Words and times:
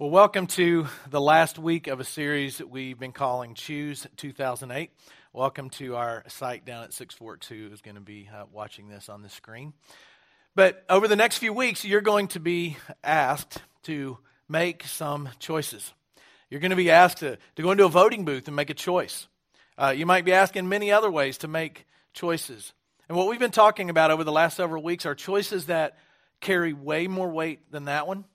Well, 0.00 0.10
welcome 0.10 0.46
to 0.48 0.86
the 1.10 1.20
last 1.20 1.58
week 1.58 1.88
of 1.88 1.98
a 1.98 2.04
series 2.04 2.58
that 2.58 2.70
we've 2.70 3.00
been 3.00 3.10
calling 3.10 3.54
Choose 3.54 4.06
2008. 4.16 4.92
Welcome 5.32 5.70
to 5.70 5.96
our 5.96 6.22
site 6.28 6.64
down 6.64 6.84
at 6.84 6.92
642 6.92 7.70
who's 7.70 7.80
going 7.80 7.96
to 7.96 8.00
be 8.00 8.30
uh, 8.32 8.44
watching 8.52 8.88
this 8.88 9.08
on 9.08 9.22
the 9.22 9.28
screen. 9.28 9.72
But 10.54 10.84
over 10.88 11.08
the 11.08 11.16
next 11.16 11.38
few 11.38 11.52
weeks, 11.52 11.84
you're 11.84 12.00
going 12.00 12.28
to 12.28 12.38
be 12.38 12.76
asked 13.02 13.60
to 13.86 14.18
make 14.48 14.84
some 14.84 15.30
choices. 15.40 15.92
You're 16.48 16.60
going 16.60 16.70
to 16.70 16.76
be 16.76 16.92
asked 16.92 17.18
to, 17.18 17.36
to 17.56 17.62
go 17.62 17.72
into 17.72 17.84
a 17.84 17.88
voting 17.88 18.24
booth 18.24 18.46
and 18.46 18.54
make 18.54 18.70
a 18.70 18.74
choice. 18.74 19.26
Uh, 19.76 19.92
you 19.96 20.06
might 20.06 20.24
be 20.24 20.32
asked 20.32 20.54
in 20.54 20.68
many 20.68 20.92
other 20.92 21.10
ways 21.10 21.38
to 21.38 21.48
make 21.48 21.88
choices. 22.12 22.72
And 23.08 23.18
what 23.18 23.26
we've 23.26 23.40
been 23.40 23.50
talking 23.50 23.90
about 23.90 24.12
over 24.12 24.22
the 24.22 24.30
last 24.30 24.56
several 24.56 24.80
weeks 24.80 25.06
are 25.06 25.16
choices 25.16 25.66
that 25.66 25.98
carry 26.40 26.72
way 26.72 27.08
more 27.08 27.28
weight 27.28 27.72
than 27.72 27.86
that 27.86 28.06
one 28.06 28.26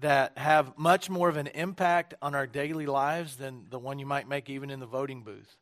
that 0.00 0.36
have 0.36 0.76
much 0.76 1.08
more 1.08 1.28
of 1.28 1.36
an 1.36 1.46
impact 1.48 2.14
on 2.20 2.34
our 2.34 2.46
daily 2.46 2.86
lives 2.86 3.36
than 3.36 3.66
the 3.70 3.78
one 3.78 3.98
you 3.98 4.06
might 4.06 4.28
make 4.28 4.50
even 4.50 4.70
in 4.70 4.80
the 4.80 4.86
voting 4.86 5.22
booth. 5.22 5.56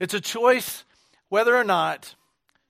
It's 0.00 0.14
a 0.14 0.20
choice 0.20 0.84
whether 1.28 1.56
or 1.56 1.64
not 1.64 2.14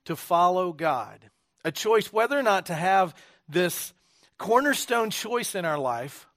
to 0.05 0.15
follow 0.15 0.73
God, 0.73 1.19
a 1.63 1.71
choice 1.71 2.11
whether 2.11 2.37
or 2.37 2.43
not 2.43 2.67
to 2.67 2.73
have 2.73 3.13
this 3.47 3.93
cornerstone 4.37 5.11
choice 5.11 5.53
in 5.53 5.65
our 5.65 5.77
life 5.77 6.27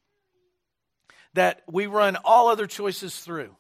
that 1.35 1.63
we 1.71 1.87
run 1.87 2.17
all 2.25 2.49
other 2.49 2.67
choices 2.67 3.19
through. 3.19 3.57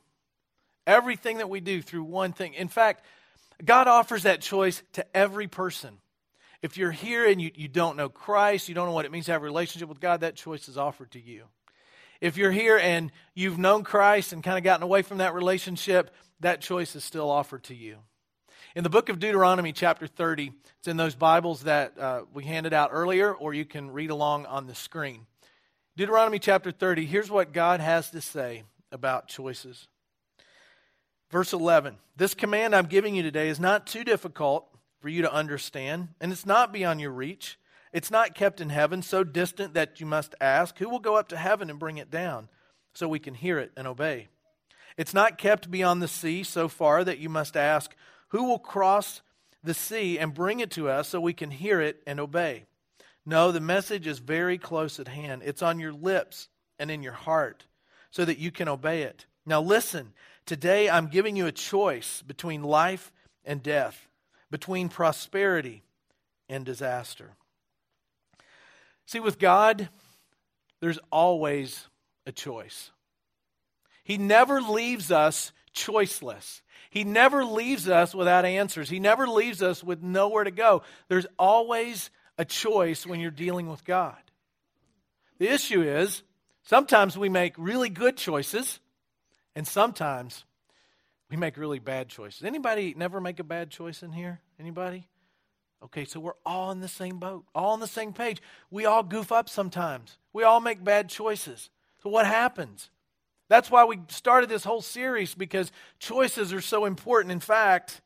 Everything 0.86 1.38
that 1.38 1.48
we 1.48 1.60
do 1.60 1.80
through 1.80 2.04
one 2.04 2.32
thing. 2.32 2.54
In 2.54 2.68
fact, 2.68 3.04
God 3.64 3.86
offers 3.86 4.24
that 4.24 4.42
choice 4.42 4.82
to 4.94 5.16
every 5.16 5.46
person. 5.46 5.96
If 6.62 6.76
you're 6.76 6.92
here 6.92 7.26
and 7.26 7.42
you, 7.42 7.50
you 7.56 7.66
don't 7.66 7.96
know 7.96 8.08
Christ, 8.08 8.68
you 8.68 8.74
don't 8.74 8.86
know 8.86 8.92
what 8.92 9.04
it 9.04 9.10
means 9.10 9.26
to 9.26 9.32
have 9.32 9.42
a 9.42 9.44
relationship 9.44 9.88
with 9.88 9.98
God, 9.98 10.20
that 10.20 10.36
choice 10.36 10.68
is 10.68 10.78
offered 10.78 11.10
to 11.10 11.20
you. 11.20 11.44
If 12.20 12.36
you're 12.36 12.52
here 12.52 12.78
and 12.78 13.10
you've 13.34 13.58
known 13.58 13.82
Christ 13.82 14.32
and 14.32 14.44
kind 14.44 14.56
of 14.56 14.62
gotten 14.62 14.84
away 14.84 15.02
from 15.02 15.18
that 15.18 15.34
relationship, 15.34 16.14
that 16.38 16.60
choice 16.60 16.94
is 16.94 17.02
still 17.02 17.28
offered 17.28 17.64
to 17.64 17.74
you. 17.74 17.96
In 18.76 18.84
the 18.84 18.90
book 18.90 19.08
of 19.08 19.18
Deuteronomy, 19.18 19.72
chapter 19.72 20.06
30, 20.06 20.52
it's 20.78 20.86
in 20.86 20.96
those 20.96 21.16
Bibles 21.16 21.64
that 21.64 21.98
uh, 21.98 22.22
we 22.32 22.44
handed 22.44 22.72
out 22.72 22.90
earlier, 22.92 23.34
or 23.34 23.52
you 23.52 23.64
can 23.64 23.90
read 23.90 24.10
along 24.10 24.46
on 24.46 24.68
the 24.68 24.74
screen. 24.74 25.26
Deuteronomy 25.96 26.38
chapter 26.38 26.70
30, 26.70 27.06
here's 27.06 27.30
what 27.30 27.52
God 27.52 27.80
has 27.80 28.10
to 28.12 28.20
say 28.20 28.62
about 28.92 29.26
choices. 29.26 29.88
Verse 31.28 31.52
11 31.52 31.96
This 32.16 32.34
command 32.34 32.72
I'm 32.74 32.86
giving 32.86 33.16
you 33.16 33.24
today 33.24 33.48
is 33.48 33.58
not 33.58 33.86
too 33.86 34.04
difficult 34.04 34.71
for 35.02 35.08
you 35.08 35.22
to 35.22 35.32
understand, 35.32 36.08
and 36.20 36.30
it's 36.30 36.46
not 36.46 36.72
beyond 36.72 37.00
your 37.00 37.10
reach. 37.10 37.58
It's 37.92 38.10
not 38.10 38.36
kept 38.36 38.60
in 38.60 38.70
heaven, 38.70 39.02
so 39.02 39.24
distant 39.24 39.74
that 39.74 39.98
you 39.98 40.06
must 40.06 40.36
ask, 40.40 40.78
Who 40.78 40.88
will 40.88 41.00
go 41.00 41.16
up 41.16 41.28
to 41.30 41.36
heaven 41.36 41.68
and 41.68 41.78
bring 41.78 41.98
it 41.98 42.08
down, 42.08 42.48
so 42.94 43.08
we 43.08 43.18
can 43.18 43.34
hear 43.34 43.58
it 43.58 43.72
and 43.76 43.88
obey? 43.88 44.28
It's 44.96 45.12
not 45.12 45.38
kept 45.38 45.72
beyond 45.72 46.00
the 46.00 46.08
sea, 46.08 46.44
so 46.44 46.68
far 46.68 47.02
that 47.02 47.18
you 47.18 47.28
must 47.28 47.56
ask, 47.56 47.96
Who 48.28 48.44
will 48.44 48.60
cross 48.60 49.22
the 49.64 49.74
sea 49.74 50.20
and 50.20 50.32
bring 50.32 50.60
it 50.60 50.70
to 50.72 50.88
us, 50.88 51.08
so 51.08 51.20
we 51.20 51.32
can 51.32 51.50
hear 51.50 51.80
it 51.80 52.00
and 52.06 52.20
obey? 52.20 52.66
No, 53.26 53.50
the 53.50 53.60
message 53.60 54.06
is 54.06 54.20
very 54.20 54.56
close 54.56 55.00
at 55.00 55.08
hand. 55.08 55.42
It's 55.44 55.62
on 55.62 55.80
your 55.80 55.92
lips 55.92 56.48
and 56.78 56.92
in 56.92 57.02
your 57.02 57.12
heart, 57.12 57.66
so 58.12 58.24
that 58.24 58.38
you 58.38 58.52
can 58.52 58.68
obey 58.68 59.02
it. 59.02 59.26
Now, 59.44 59.60
listen, 59.60 60.12
today 60.46 60.88
I'm 60.88 61.08
giving 61.08 61.34
you 61.34 61.46
a 61.46 61.52
choice 61.52 62.22
between 62.22 62.62
life 62.62 63.10
and 63.44 63.64
death 63.64 64.08
between 64.52 64.88
prosperity 64.88 65.82
and 66.48 66.64
disaster. 66.64 67.30
See, 69.06 69.18
with 69.18 69.40
God, 69.40 69.88
there's 70.80 70.98
always 71.10 71.88
a 72.26 72.32
choice. 72.32 72.90
He 74.04 74.18
never 74.18 74.60
leaves 74.60 75.10
us 75.10 75.52
choiceless. 75.74 76.60
He 76.90 77.02
never 77.02 77.44
leaves 77.44 77.88
us 77.88 78.14
without 78.14 78.44
answers. 78.44 78.90
He 78.90 79.00
never 79.00 79.26
leaves 79.26 79.62
us 79.62 79.82
with 79.82 80.02
nowhere 80.02 80.44
to 80.44 80.50
go. 80.50 80.82
There's 81.08 81.26
always 81.38 82.10
a 82.36 82.44
choice 82.44 83.06
when 83.06 83.20
you're 83.20 83.30
dealing 83.30 83.68
with 83.68 83.84
God. 83.84 84.18
The 85.38 85.48
issue 85.48 85.82
is 85.82 86.22
sometimes 86.64 87.16
we 87.16 87.30
make 87.30 87.54
really 87.56 87.88
good 87.88 88.18
choices, 88.18 88.80
and 89.56 89.66
sometimes 89.66 90.44
we 91.32 91.38
make 91.38 91.56
really 91.56 91.78
bad 91.78 92.10
choices. 92.10 92.44
Anybody 92.44 92.94
never 92.94 93.18
make 93.18 93.40
a 93.40 93.44
bad 93.44 93.70
choice 93.70 94.02
in 94.02 94.12
here? 94.12 94.42
Anybody? 94.60 95.08
Okay, 95.82 96.04
so 96.04 96.20
we're 96.20 96.34
all 96.44 96.70
in 96.72 96.80
the 96.80 96.88
same 96.88 97.18
boat, 97.18 97.46
all 97.54 97.72
on 97.72 97.80
the 97.80 97.86
same 97.86 98.12
page. 98.12 98.42
We 98.70 98.84
all 98.84 99.02
goof 99.02 99.32
up 99.32 99.48
sometimes. 99.48 100.18
We 100.34 100.42
all 100.42 100.60
make 100.60 100.84
bad 100.84 101.08
choices. 101.08 101.70
So 102.02 102.10
what 102.10 102.26
happens? 102.26 102.90
That's 103.48 103.70
why 103.70 103.86
we 103.86 104.00
started 104.08 104.50
this 104.50 104.64
whole 104.64 104.82
series 104.82 105.34
because 105.34 105.72
choices 105.98 106.52
are 106.52 106.60
so 106.60 106.84
important. 106.84 107.32
In 107.32 107.40
fact, 107.40 108.02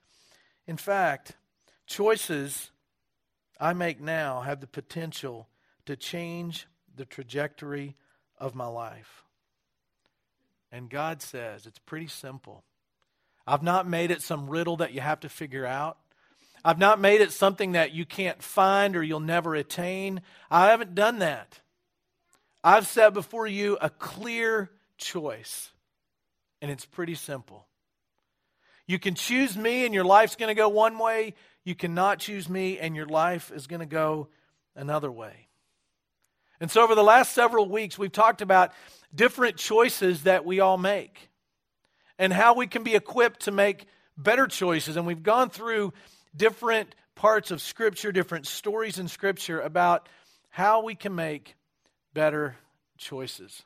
in 0.68 0.76
fact, 0.76 1.32
choices 1.84 2.70
I 3.58 3.72
make 3.72 4.00
now 4.00 4.42
have 4.42 4.60
the 4.60 4.68
potential 4.68 5.48
to 5.86 5.96
change 5.96 6.68
the 6.94 7.04
trajectory 7.04 7.96
of 8.38 8.54
my 8.54 8.68
life. 8.68 9.24
And 10.70 10.88
God 10.88 11.22
says 11.22 11.66
it's 11.66 11.80
pretty 11.80 12.06
simple. 12.06 12.62
I've 13.46 13.62
not 13.62 13.88
made 13.88 14.10
it 14.10 14.22
some 14.22 14.50
riddle 14.50 14.78
that 14.78 14.92
you 14.92 15.00
have 15.00 15.20
to 15.20 15.28
figure 15.28 15.64
out. 15.64 15.98
I've 16.64 16.78
not 16.78 17.00
made 17.00 17.20
it 17.20 17.30
something 17.30 17.72
that 17.72 17.92
you 17.92 18.04
can't 18.04 18.42
find 18.42 18.96
or 18.96 19.02
you'll 19.02 19.20
never 19.20 19.54
attain. 19.54 20.20
I 20.50 20.70
haven't 20.70 20.96
done 20.96 21.20
that. 21.20 21.60
I've 22.64 22.88
set 22.88 23.14
before 23.14 23.46
you 23.46 23.78
a 23.80 23.88
clear 23.88 24.70
choice, 24.98 25.70
and 26.60 26.68
it's 26.68 26.84
pretty 26.84 27.14
simple. 27.14 27.66
You 28.88 28.98
can 28.98 29.14
choose 29.14 29.56
me, 29.56 29.84
and 29.84 29.94
your 29.94 30.04
life's 30.04 30.34
going 30.34 30.48
to 30.48 30.54
go 30.54 30.68
one 30.68 30.98
way. 30.98 31.34
You 31.62 31.76
cannot 31.76 32.18
choose 32.18 32.48
me, 32.48 32.80
and 32.80 32.96
your 32.96 33.06
life 33.06 33.52
is 33.54 33.68
going 33.68 33.80
to 33.80 33.86
go 33.86 34.28
another 34.74 35.10
way. 35.10 35.46
And 36.60 36.68
so, 36.68 36.82
over 36.82 36.96
the 36.96 37.04
last 37.04 37.32
several 37.32 37.68
weeks, 37.68 37.98
we've 37.98 38.10
talked 38.10 38.42
about 38.42 38.72
different 39.14 39.56
choices 39.56 40.24
that 40.24 40.44
we 40.44 40.58
all 40.58 40.78
make 40.78 41.28
and 42.18 42.32
how 42.32 42.54
we 42.54 42.66
can 42.66 42.82
be 42.82 42.94
equipped 42.94 43.40
to 43.42 43.50
make 43.50 43.86
better 44.16 44.46
choices. 44.46 44.96
And 44.96 45.06
we've 45.06 45.22
gone 45.22 45.50
through 45.50 45.92
different 46.34 46.94
parts 47.14 47.50
of 47.50 47.60
Scripture, 47.60 48.12
different 48.12 48.46
stories 48.46 48.98
in 48.98 49.08
Scripture 49.08 49.60
about 49.60 50.08
how 50.50 50.82
we 50.82 50.94
can 50.94 51.14
make 51.14 51.54
better 52.14 52.56
choices. 52.98 53.62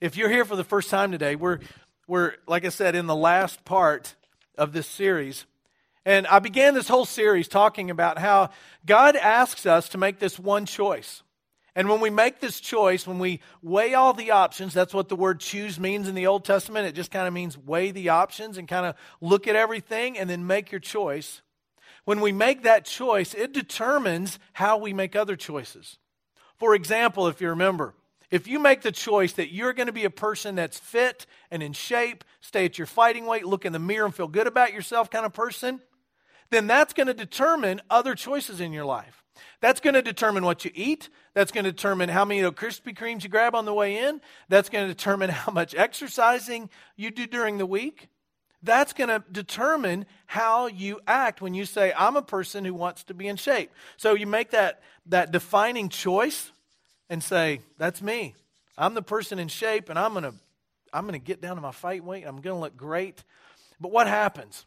If 0.00 0.16
you're 0.16 0.30
here 0.30 0.44
for 0.44 0.56
the 0.56 0.64
first 0.64 0.88
time 0.88 1.12
today, 1.12 1.36
we're, 1.36 1.58
we're, 2.06 2.34
like 2.46 2.64
I 2.64 2.70
said, 2.70 2.94
in 2.94 3.06
the 3.06 3.16
last 3.16 3.64
part 3.64 4.14
of 4.56 4.72
this 4.72 4.86
series. 4.86 5.46
And 6.06 6.26
I 6.26 6.38
began 6.38 6.74
this 6.74 6.88
whole 6.88 7.04
series 7.04 7.48
talking 7.48 7.90
about 7.90 8.18
how 8.18 8.50
God 8.86 9.16
asks 9.16 9.66
us 9.66 9.90
to 9.90 9.98
make 9.98 10.18
this 10.18 10.38
one 10.38 10.64
choice. 10.64 11.22
And 11.74 11.88
when 11.88 12.00
we 12.00 12.10
make 12.10 12.40
this 12.40 12.60
choice, 12.60 13.06
when 13.06 13.18
we 13.18 13.40
weigh 13.62 13.94
all 13.94 14.12
the 14.12 14.32
options, 14.32 14.74
that's 14.74 14.94
what 14.94 15.08
the 15.08 15.16
word 15.16 15.40
choose 15.40 15.78
means 15.78 16.08
in 16.08 16.14
the 16.14 16.26
Old 16.26 16.44
Testament. 16.44 16.86
It 16.86 16.94
just 16.94 17.10
kind 17.10 17.28
of 17.28 17.34
means 17.34 17.56
weigh 17.56 17.92
the 17.92 18.08
options 18.08 18.58
and 18.58 18.66
kind 18.66 18.86
of 18.86 18.96
look 19.20 19.46
at 19.46 19.56
everything 19.56 20.18
and 20.18 20.28
then 20.28 20.46
make 20.46 20.72
your 20.72 20.80
choice. 20.80 21.42
When 22.04 22.20
we 22.20 22.32
make 22.32 22.64
that 22.64 22.84
choice, 22.84 23.34
it 23.34 23.52
determines 23.52 24.38
how 24.52 24.78
we 24.78 24.92
make 24.92 25.14
other 25.14 25.36
choices. 25.36 25.98
For 26.58 26.74
example, 26.74 27.28
if 27.28 27.40
you 27.40 27.50
remember, 27.50 27.94
if 28.30 28.46
you 28.46 28.58
make 28.58 28.82
the 28.82 28.92
choice 28.92 29.32
that 29.34 29.52
you're 29.52 29.72
going 29.72 29.86
to 29.86 29.92
be 29.92 30.04
a 30.04 30.10
person 30.10 30.54
that's 30.54 30.78
fit 30.78 31.26
and 31.50 31.62
in 31.62 31.72
shape, 31.72 32.24
stay 32.40 32.64
at 32.64 32.78
your 32.78 32.86
fighting 32.86 33.26
weight, 33.26 33.46
look 33.46 33.64
in 33.64 33.72
the 33.72 33.78
mirror 33.78 34.04
and 34.04 34.14
feel 34.14 34.28
good 34.28 34.46
about 34.46 34.72
yourself 34.72 35.10
kind 35.10 35.26
of 35.26 35.32
person, 35.32 35.80
then 36.50 36.66
that's 36.66 36.92
going 36.92 37.06
to 37.06 37.14
determine 37.14 37.80
other 37.90 38.14
choices 38.14 38.60
in 38.60 38.72
your 38.72 38.84
life. 38.84 39.19
That's 39.60 39.80
going 39.80 39.94
to 39.94 40.02
determine 40.02 40.44
what 40.44 40.64
you 40.64 40.70
eat. 40.74 41.08
That's 41.34 41.52
going 41.52 41.64
to 41.64 41.72
determine 41.72 42.08
how 42.08 42.24
many 42.24 42.42
Krispy 42.42 42.96
Kremes 42.96 43.22
you 43.22 43.28
grab 43.28 43.54
on 43.54 43.64
the 43.64 43.74
way 43.74 43.98
in. 43.98 44.20
That's 44.48 44.68
going 44.68 44.86
to 44.86 44.92
determine 44.92 45.30
how 45.30 45.52
much 45.52 45.74
exercising 45.74 46.70
you 46.96 47.10
do 47.10 47.26
during 47.26 47.58
the 47.58 47.66
week. 47.66 48.08
That's 48.62 48.92
going 48.92 49.08
to 49.08 49.24
determine 49.32 50.04
how 50.26 50.66
you 50.66 51.00
act 51.06 51.40
when 51.40 51.54
you 51.54 51.64
say, 51.64 51.94
I'm 51.96 52.16
a 52.16 52.22
person 52.22 52.64
who 52.64 52.74
wants 52.74 53.04
to 53.04 53.14
be 53.14 53.26
in 53.26 53.36
shape. 53.36 53.70
So 53.96 54.14
you 54.14 54.26
make 54.26 54.50
that, 54.50 54.82
that 55.06 55.32
defining 55.32 55.88
choice 55.88 56.52
and 57.08 57.22
say, 57.22 57.60
That's 57.78 58.02
me. 58.02 58.34
I'm 58.76 58.94
the 58.94 59.02
person 59.02 59.38
in 59.38 59.48
shape, 59.48 59.88
and 59.88 59.98
I'm 59.98 60.12
going 60.12 60.24
to 60.24 60.34
I'm 60.92 61.06
going 61.06 61.18
to 61.18 61.24
get 61.24 61.40
down 61.40 61.56
to 61.56 61.62
my 61.62 61.70
fight 61.70 62.02
weight. 62.02 62.24
I'm 62.26 62.40
going 62.40 62.56
to 62.56 62.60
look 62.60 62.76
great. 62.76 63.22
But 63.80 63.92
what 63.92 64.08
happens? 64.08 64.66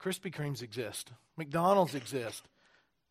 Krispy 0.00 0.32
Kremes 0.34 0.60
exist. 0.60 1.12
McDonald's 1.36 1.94
exist 1.94 2.42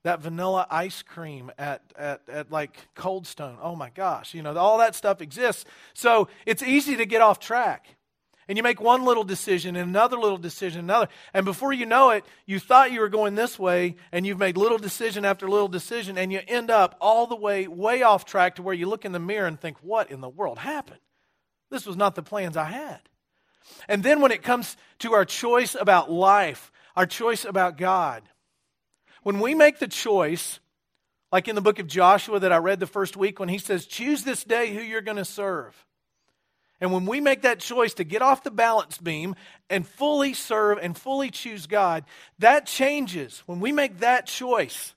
that 0.06 0.22
vanilla 0.22 0.68
ice 0.70 1.02
cream 1.02 1.52
at, 1.58 1.82
at, 1.98 2.22
at 2.30 2.52
like 2.52 2.78
Cold 2.94 3.26
Stone. 3.26 3.58
Oh 3.60 3.76
my 3.76 3.90
gosh, 3.90 4.36
you 4.36 4.44
know, 4.44 4.56
all 4.56 4.78
that 4.78 4.94
stuff 4.94 5.20
exists. 5.20 5.66
So 5.96 6.28
it's 6.46 6.62
easy 6.62 6.96
to 6.98 7.08
get 7.08 7.22
off 7.22 7.40
track. 7.40 7.88
And 8.48 8.56
you 8.56 8.62
make 8.62 8.80
one 8.80 9.04
little 9.04 9.24
decision 9.24 9.76
and 9.76 9.90
another 9.90 10.18
little 10.18 10.38
decision, 10.38 10.82
another. 10.82 11.08
And 11.34 11.44
before 11.44 11.74
you 11.74 11.88
know 11.88 12.12
it, 12.12 12.24
you 12.46 12.60
thought 12.60 12.92
you 12.92 13.00
were 13.00 13.10
going 13.10 13.34
this 13.34 13.58
way, 13.58 13.96
and 14.12 14.28
you've 14.28 14.38
made 14.38 14.58
little 14.58 14.78
decision 14.78 15.26
after 15.26 15.50
little 15.50 15.68
decision, 15.68 16.20
and 16.20 16.32
you 16.32 16.40
end 16.48 16.70
up 16.70 16.96
all 17.02 17.26
the 17.26 17.36
way, 17.36 17.68
way 17.68 18.04
off 18.04 18.26
track 18.26 18.58
to 18.58 18.62
where 18.62 18.76
you 18.76 18.88
look 18.88 19.06
in 19.06 19.12
the 19.12 19.20
mirror 19.20 19.48
and 19.48 19.60
think, 19.60 19.78
what 19.82 20.12
in 20.12 20.22
the 20.22 20.30
world 20.30 20.60
happened? 20.60 21.00
This 21.72 21.88
was 21.88 21.98
not 21.98 22.14
the 22.14 22.22
plans 22.22 22.56
I 22.56 22.66
had. 22.66 23.02
And 23.90 24.04
then 24.04 24.22
when 24.22 24.32
it 24.32 24.44
comes 24.44 24.78
to 25.00 25.14
our 25.14 25.26
choice 25.26 25.74
about 25.74 26.12
life, 26.12 26.72
our 26.96 27.08
choice 27.08 27.44
about 27.44 27.80
God, 27.80 28.22
when 29.26 29.40
we 29.40 29.56
make 29.56 29.80
the 29.80 29.88
choice, 29.88 30.60
like 31.32 31.48
in 31.48 31.56
the 31.56 31.62
book 31.62 31.80
of 31.80 31.88
Joshua 31.88 32.40
that 32.40 32.52
I 32.52 32.58
read 32.58 32.80
the 32.80 32.86
first 32.86 33.18
week, 33.18 33.40
when 33.40 33.50
he 33.50 33.58
says, 33.58 33.88
Choose 33.88 34.24
this 34.24 34.44
day 34.44 34.72
who 34.72 34.82
you're 34.82 35.02
going 35.02 35.18
to 35.18 35.26
serve. 35.26 35.76
And 36.80 36.92
when 36.94 37.08
we 37.08 37.20
make 37.20 37.42
that 37.42 37.60
choice 37.60 37.96
to 37.96 38.04
get 38.04 38.22
off 38.22 38.44
the 38.44 38.52
balance 38.52 39.00
beam 39.00 39.34
and 39.68 39.88
fully 39.88 40.36
serve 40.36 40.78
and 40.80 40.96
fully 40.96 41.32
choose 41.32 41.66
God, 41.66 42.06
that 42.38 42.68
changes. 42.68 43.42
When 43.48 43.60
we 43.60 43.72
make 43.72 44.02
that 44.02 44.28
choice 44.28 44.94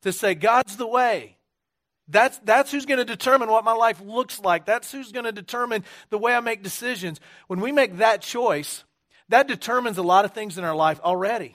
to 0.00 0.14
say, 0.14 0.34
God's 0.34 0.78
the 0.78 0.86
way, 0.86 1.36
that's, 2.08 2.38
that's 2.44 2.72
who's 2.72 2.86
going 2.86 3.00
to 3.00 3.04
determine 3.04 3.50
what 3.50 3.66
my 3.66 3.74
life 3.74 4.00
looks 4.00 4.40
like. 4.40 4.64
That's 4.64 4.90
who's 4.90 5.12
going 5.12 5.26
to 5.26 5.32
determine 5.32 5.84
the 6.08 6.16
way 6.16 6.34
I 6.34 6.40
make 6.40 6.62
decisions. 6.62 7.20
When 7.48 7.60
we 7.60 7.72
make 7.72 7.98
that 7.98 8.22
choice, 8.22 8.84
that 9.28 9.46
determines 9.46 9.98
a 9.98 10.02
lot 10.02 10.24
of 10.24 10.32
things 10.32 10.56
in 10.56 10.64
our 10.64 10.74
life 10.74 11.00
already. 11.00 11.54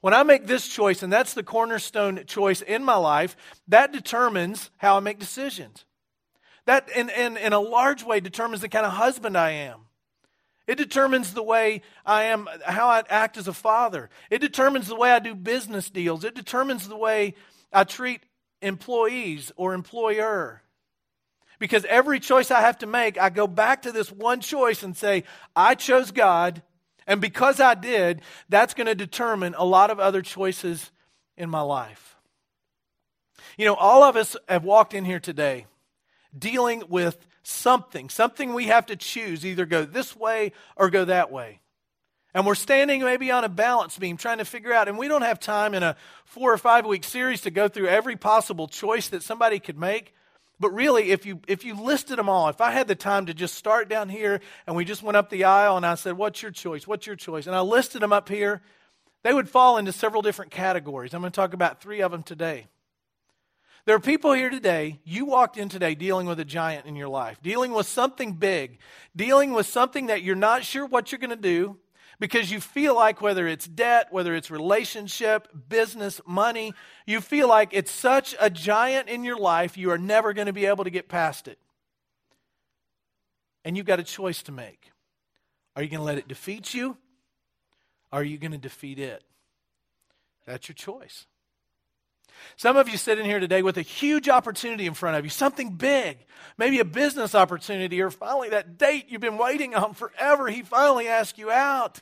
When 0.00 0.14
I 0.14 0.22
make 0.22 0.46
this 0.46 0.68
choice, 0.68 1.02
and 1.02 1.12
that's 1.12 1.34
the 1.34 1.42
cornerstone 1.42 2.24
choice 2.26 2.62
in 2.62 2.84
my 2.84 2.96
life, 2.96 3.36
that 3.66 3.92
determines 3.92 4.70
how 4.76 4.96
I 4.96 5.00
make 5.00 5.18
decisions. 5.18 5.84
That, 6.66 6.88
in, 6.94 7.10
in, 7.10 7.36
in 7.36 7.52
a 7.52 7.60
large 7.60 8.04
way, 8.04 8.20
determines 8.20 8.60
the 8.60 8.68
kind 8.68 8.86
of 8.86 8.92
husband 8.92 9.36
I 9.36 9.50
am. 9.50 9.80
It 10.66 10.76
determines 10.76 11.32
the 11.32 11.42
way 11.42 11.80
I 12.04 12.24
am, 12.24 12.46
how 12.62 12.88
I 12.88 13.02
act 13.08 13.38
as 13.38 13.48
a 13.48 13.54
father. 13.54 14.10
It 14.30 14.40
determines 14.40 14.86
the 14.86 14.96
way 14.96 15.10
I 15.10 15.18
do 15.18 15.34
business 15.34 15.88
deals. 15.88 16.24
It 16.24 16.34
determines 16.34 16.86
the 16.86 16.96
way 16.96 17.34
I 17.72 17.84
treat 17.84 18.20
employees 18.60 19.50
or 19.56 19.72
employer. 19.72 20.62
Because 21.58 21.86
every 21.86 22.20
choice 22.20 22.50
I 22.50 22.60
have 22.60 22.78
to 22.78 22.86
make, 22.86 23.18
I 23.18 23.30
go 23.30 23.46
back 23.46 23.82
to 23.82 23.92
this 23.92 24.12
one 24.12 24.40
choice 24.40 24.82
and 24.82 24.96
say, 24.96 25.24
I 25.56 25.74
chose 25.74 26.10
God, 26.10 26.62
and 27.08 27.20
because 27.20 27.58
I 27.58 27.74
did, 27.74 28.20
that's 28.48 28.74
going 28.74 28.86
to 28.86 28.94
determine 28.94 29.54
a 29.56 29.64
lot 29.64 29.90
of 29.90 29.98
other 29.98 30.22
choices 30.22 30.92
in 31.36 31.48
my 31.50 31.62
life. 31.62 32.16
You 33.56 33.64
know, 33.64 33.74
all 33.74 34.04
of 34.04 34.14
us 34.14 34.36
have 34.48 34.62
walked 34.62 34.94
in 34.94 35.04
here 35.04 35.18
today 35.18 35.66
dealing 36.38 36.84
with 36.88 37.26
something, 37.42 38.10
something 38.10 38.52
we 38.52 38.66
have 38.66 38.86
to 38.86 38.96
choose, 38.96 39.44
either 39.44 39.64
go 39.64 39.84
this 39.84 40.14
way 40.14 40.52
or 40.76 40.90
go 40.90 41.06
that 41.06 41.32
way. 41.32 41.60
And 42.34 42.46
we're 42.46 42.54
standing 42.54 43.02
maybe 43.02 43.30
on 43.30 43.42
a 43.42 43.48
balance 43.48 43.96
beam 43.96 44.18
trying 44.18 44.38
to 44.38 44.44
figure 44.44 44.72
out, 44.72 44.86
and 44.86 44.98
we 44.98 45.08
don't 45.08 45.22
have 45.22 45.40
time 45.40 45.74
in 45.74 45.82
a 45.82 45.96
four 46.26 46.52
or 46.52 46.58
five 46.58 46.84
week 46.84 47.04
series 47.04 47.40
to 47.40 47.50
go 47.50 47.68
through 47.68 47.88
every 47.88 48.16
possible 48.16 48.68
choice 48.68 49.08
that 49.08 49.22
somebody 49.22 49.58
could 49.58 49.78
make. 49.78 50.14
But 50.60 50.70
really, 50.70 51.10
if 51.10 51.24
you, 51.24 51.40
if 51.46 51.64
you 51.64 51.74
listed 51.74 52.18
them 52.18 52.28
all, 52.28 52.48
if 52.48 52.60
I 52.60 52.72
had 52.72 52.88
the 52.88 52.96
time 52.96 53.26
to 53.26 53.34
just 53.34 53.54
start 53.54 53.88
down 53.88 54.08
here 54.08 54.40
and 54.66 54.74
we 54.74 54.84
just 54.84 55.02
went 55.02 55.16
up 55.16 55.30
the 55.30 55.44
aisle 55.44 55.76
and 55.76 55.86
I 55.86 55.94
said, 55.94 56.16
What's 56.16 56.42
your 56.42 56.50
choice? 56.50 56.86
What's 56.86 57.06
your 57.06 57.16
choice? 57.16 57.46
And 57.46 57.54
I 57.54 57.60
listed 57.60 58.02
them 58.02 58.12
up 58.12 58.28
here, 58.28 58.60
they 59.22 59.32
would 59.32 59.48
fall 59.48 59.78
into 59.78 59.92
several 59.92 60.22
different 60.22 60.50
categories. 60.50 61.14
I'm 61.14 61.20
going 61.20 61.32
to 61.32 61.36
talk 61.36 61.54
about 61.54 61.80
three 61.80 62.00
of 62.00 62.10
them 62.10 62.22
today. 62.22 62.66
There 63.84 63.96
are 63.96 64.00
people 64.00 64.32
here 64.32 64.50
today, 64.50 65.00
you 65.04 65.24
walked 65.24 65.56
in 65.56 65.70
today 65.70 65.94
dealing 65.94 66.26
with 66.26 66.38
a 66.40 66.44
giant 66.44 66.84
in 66.84 66.94
your 66.94 67.08
life, 67.08 67.40
dealing 67.40 67.72
with 67.72 67.86
something 67.86 68.34
big, 68.34 68.78
dealing 69.16 69.54
with 69.54 69.66
something 69.66 70.08
that 70.08 70.22
you're 70.22 70.36
not 70.36 70.62
sure 70.62 70.84
what 70.84 71.10
you're 71.10 71.18
going 71.18 71.30
to 71.30 71.36
do 71.36 71.78
because 72.20 72.50
you 72.50 72.60
feel 72.60 72.94
like 72.94 73.20
whether 73.20 73.46
it's 73.46 73.66
debt, 73.66 74.08
whether 74.10 74.34
it's 74.34 74.50
relationship, 74.50 75.48
business, 75.68 76.20
money, 76.26 76.74
you 77.06 77.20
feel 77.20 77.48
like 77.48 77.70
it's 77.72 77.92
such 77.92 78.34
a 78.40 78.50
giant 78.50 79.08
in 79.08 79.24
your 79.24 79.38
life, 79.38 79.76
you 79.76 79.90
are 79.90 79.98
never 79.98 80.32
going 80.32 80.46
to 80.46 80.52
be 80.52 80.66
able 80.66 80.84
to 80.84 80.90
get 80.90 81.08
past 81.08 81.46
it. 81.46 81.58
And 83.64 83.76
you've 83.76 83.86
got 83.86 84.00
a 84.00 84.04
choice 84.04 84.42
to 84.44 84.52
make. 84.52 84.90
Are 85.76 85.82
you 85.82 85.88
going 85.88 86.00
to 86.00 86.04
let 86.04 86.18
it 86.18 86.26
defeat 86.26 86.74
you? 86.74 86.96
Or 88.10 88.20
are 88.20 88.24
you 88.24 88.38
going 88.38 88.52
to 88.52 88.58
defeat 88.58 88.98
it? 88.98 89.22
That's 90.46 90.68
your 90.68 90.74
choice. 90.74 91.26
Some 92.56 92.76
of 92.76 92.88
you 92.88 92.96
sit 92.96 93.18
in 93.18 93.24
here 93.24 93.40
today 93.40 93.62
with 93.62 93.76
a 93.78 93.82
huge 93.82 94.28
opportunity 94.28 94.86
in 94.86 94.94
front 94.94 95.16
of 95.16 95.24
you, 95.24 95.30
something 95.30 95.72
big, 95.72 96.18
maybe 96.56 96.78
a 96.78 96.84
business 96.84 97.34
opportunity, 97.34 98.00
or 98.00 98.10
finally 98.10 98.48
that 98.50 98.78
date 98.78 99.06
you've 99.08 99.20
been 99.20 99.38
waiting 99.38 99.74
on 99.74 99.94
forever. 99.94 100.48
He 100.48 100.62
finally 100.62 101.08
asked 101.08 101.38
you 101.38 101.50
out. 101.50 102.00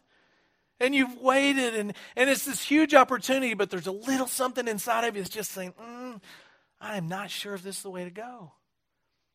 And 0.79 0.95
you've 0.95 1.21
waited, 1.21 1.75
and, 1.75 1.95
and 2.17 2.29
it's 2.29 2.45
this 2.45 2.63
huge 2.63 2.95
opportunity, 2.95 3.55
but 3.55 3.71
there's 3.71 3.87
a 3.87 3.93
little 3.93 4.27
something 4.27 4.69
inside 4.69 5.05
of 5.05 5.17
you 5.17 5.23
that's 5.23 5.35
just 5.35 5.53
saying, 5.53 5.73
mm, 5.81 6.21
I 6.81 6.97
am 6.97 7.09
not 7.09 7.31
sure 7.31 7.55
if 7.55 7.63
this 7.63 7.79
is 7.79 7.83
the 7.83 7.91
way 7.91 8.05
to 8.05 8.11
go. 8.11 8.53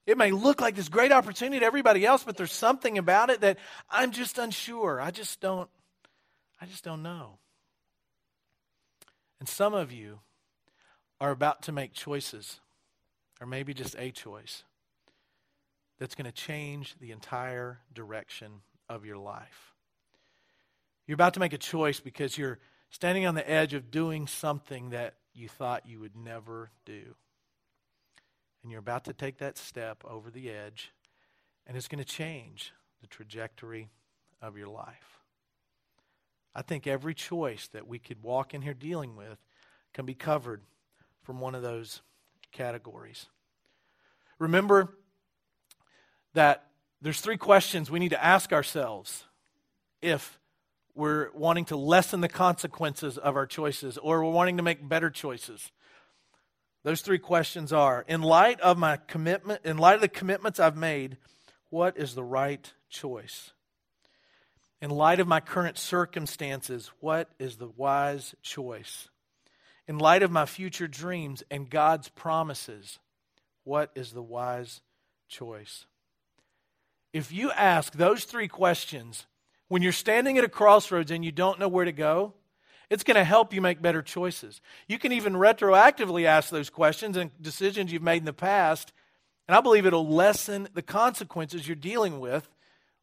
It 0.06 0.18
may 0.18 0.32
look 0.32 0.62
like 0.62 0.76
this 0.76 0.90
great 0.90 1.12
opportunity 1.12 1.60
to 1.60 1.66
everybody 1.66 2.06
else, 2.06 2.24
but 2.24 2.38
there's 2.38 2.52
something 2.52 2.98
about 2.98 3.30
it 3.30 3.42
that 3.42 3.58
I'm 3.90 4.12
just 4.12 4.38
unsure. 4.38 5.02
I 5.02 5.12
just 5.12 5.40
don't, 5.42 5.70
I 6.60 6.66
just 6.66 6.84
don't 6.84 7.02
know. 7.02 7.38
And 9.40 9.50
some 9.50 9.74
of 9.74 9.92
you, 9.92 10.20
are 11.22 11.30
about 11.30 11.62
to 11.62 11.72
make 11.72 11.94
choices, 11.94 12.60
or 13.40 13.46
maybe 13.46 13.76
just 13.76 13.96
a 14.00 14.10
choice, 14.10 14.64
that's 16.00 16.16
going 16.16 16.26
to 16.26 16.32
change 16.32 16.96
the 17.00 17.12
entire 17.12 17.80
direction 17.94 18.52
of 18.90 19.06
your 19.06 19.18
life. 19.18 19.71
You're 21.12 21.16
about 21.16 21.34
to 21.34 21.42
make 21.42 21.52
a 21.52 21.58
choice 21.58 22.00
because 22.00 22.38
you're 22.38 22.58
standing 22.90 23.26
on 23.26 23.36
the 23.36 23.52
edge 23.52 23.74
of 23.74 23.92
doing 23.92 24.28
something 24.28 24.92
that 24.92 25.16
you 25.34 25.50
thought 25.50 25.86
you 25.86 26.00
would 26.00 26.16
never 26.16 26.72
do. 26.86 27.16
And 28.64 28.72
you're 28.72 28.80
about 28.80 29.04
to 29.04 29.14
take 29.14 29.40
that 29.40 29.58
step 29.58 30.06
over 30.06 30.32
the 30.32 30.50
edge, 30.50 30.94
and 31.68 31.76
it's 31.76 31.90
going 31.90 32.02
to 32.02 32.10
change 32.10 32.72
the 33.02 33.08
trajectory 33.08 33.90
of 34.42 34.56
your 34.56 34.70
life. 34.70 35.20
I 36.56 36.62
think 36.62 36.88
every 36.88 37.14
choice 37.14 37.68
that 37.74 37.90
we 37.90 38.00
could 38.00 38.24
walk 38.24 38.54
in 38.54 38.62
here 38.62 38.74
dealing 38.74 39.18
with 39.18 39.38
can 39.94 40.06
be 40.06 40.14
covered 40.14 40.62
from 41.24 41.42
one 41.42 41.56
of 41.56 41.62
those 41.62 42.02
categories. 42.54 43.26
Remember 44.40 44.96
that 46.36 46.68
there's 47.02 47.20
three 47.20 47.36
questions 47.36 47.92
we 47.92 48.00
need 48.00 48.12
to 48.12 48.24
ask 48.24 48.54
ourselves 48.54 49.26
if 50.02 50.38
we're 50.96 51.32
wanting 51.34 51.66
to 51.66 51.76
lessen 51.76 52.22
the 52.22 52.30
consequences 52.30 53.18
of 53.18 53.36
our 53.36 53.46
choices 53.46 53.98
or 53.98 54.24
we're 54.24 54.32
wanting 54.32 54.58
to 54.58 54.64
make 54.64 54.88
better 54.88 55.10
choices. 55.10 55.72
Those 56.84 57.02
three 57.02 57.20
questions 57.20 57.72
are 57.72 58.04
In 58.08 58.22
light 58.22 58.60
of 58.62 58.78
my 58.78 58.98
commitment, 58.98 59.62
in 59.64 59.78
light 59.78 59.96
of 59.96 60.02
the 60.02 60.08
commitments 60.08 60.60
I've 60.60 60.78
made, 60.78 61.18
what 61.70 61.98
is 61.98 62.16
the 62.16 62.24
right 62.24 62.72
choice? 62.90 63.52
In 64.82 64.90
light 64.90 65.20
of 65.20 65.28
my 65.28 65.40
current 65.40 65.78
circumstances, 65.78 66.92
what 67.00 67.30
is 67.38 67.58
the 67.58 67.70
wise 67.70 68.34
choice? 68.42 69.10
in 69.92 69.98
light 69.98 70.24
of 70.24 70.32
my 70.32 70.46
future 70.46 70.88
dreams 70.88 71.44
and 71.52 71.70
God's 71.70 72.08
promises, 72.08 73.00
what 73.66 73.92
is 73.94 74.14
the 74.14 74.22
wise 74.22 74.80
choice? 75.28 75.86
If 77.12 77.34
you 77.34 77.52
ask 77.52 77.92
those 77.92 78.24
three 78.24 78.48
questions 78.48 79.26
when 79.72 79.82
you're 79.82 79.94
standing 79.94 80.38
at 80.38 80.44
a 80.44 80.50
crossroads 80.50 81.12
and 81.12 81.24
you 81.24 81.32
don't 81.32 81.58
know 81.58 81.70
where 81.70 81.86
to 81.86 81.94
go, 81.94 82.34
it's 82.90 83.06
going 83.06 83.16
to 83.16 83.24
help 83.24 83.54
you 83.54 83.62
make 83.62 83.82
better 83.82 84.02
choices. 84.02 84.60
You 84.86 85.00
can 85.00 85.14
even 85.14 85.32
retroactively 85.32 86.26
ask 86.26 86.50
those 86.50 86.70
questions 86.70 87.16
and 87.16 87.32
decisions 87.42 87.90
you've 87.90 88.02
made 88.02 88.18
in 88.18 88.26
the 88.26 88.34
past, 88.34 88.92
and 89.48 89.56
I 89.56 89.62
believe 89.62 89.86
it'll 89.86 90.06
lessen 90.06 90.68
the 90.74 90.82
consequences 90.82 91.70
you're 91.70 91.78
dealing 91.78 92.20
with 92.20 92.50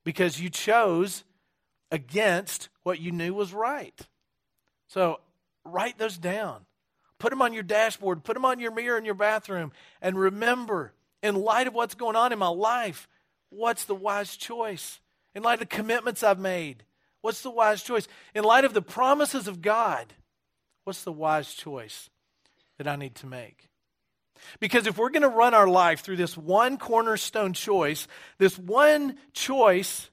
because 0.04 0.42
you 0.42 0.50
chose 0.50 1.25
against 1.90 2.68
what 2.82 3.00
you 3.00 3.12
knew 3.12 3.32
was 3.32 3.54
right. 3.54 3.98
So 4.88 5.20
write 5.64 5.96
those 5.96 6.18
down. 6.18 6.66
Put 7.18 7.30
them 7.30 7.40
on 7.40 7.54
your 7.54 7.62
dashboard, 7.62 8.25
put 8.25 8.34
them 8.34 8.44
on 8.44 8.60
your 8.60 8.72
mirror 8.72 8.98
in 8.98 9.06
your 9.06 9.14
bathroom, 9.14 9.72
and 10.02 10.18
remember, 10.18 10.92
in 11.22 11.34
light 11.34 11.66
of 11.66 11.72
what's 11.72 11.94
going 11.94 12.14
on 12.14 12.30
in 12.30 12.38
my 12.38 12.48
life, 12.48 13.08
what's 13.48 13.84
the 13.87 13.94
wise 13.94 14.37
choice? 14.37 15.00
In 15.38 15.45
light 15.45 15.62
of 15.62 15.68
the 15.68 15.76
commitments 15.76 16.25
I've 16.25 16.40
made, 16.40 16.83
what's 17.21 17.42
the 17.42 17.50
wise 17.50 17.85
choice? 17.85 18.09
In 18.35 18.42
light 18.42 18.64
of 18.64 18.75
the 18.75 18.83
promises 18.83 19.47
of 19.47 19.62
God, 19.62 20.12
what's 20.83 21.04
the 21.04 21.12
wise 21.12 21.54
choice 21.54 22.11
that 22.76 22.88
I 22.88 22.97
need 22.97 23.14
to 23.14 23.26
make? 23.28 23.68
Because 24.59 24.88
if 24.88 24.99
we're 24.99 25.11
going 25.11 25.23
to 25.23 25.28
run 25.28 25.54
our 25.54 25.68
life 25.68 26.00
through 26.00 26.16
this 26.16 26.37
one 26.37 26.76
cornerstone 26.76 27.52
choice, 27.52 28.09
this 28.38 28.59
one 28.59 29.16
choice 29.33 30.11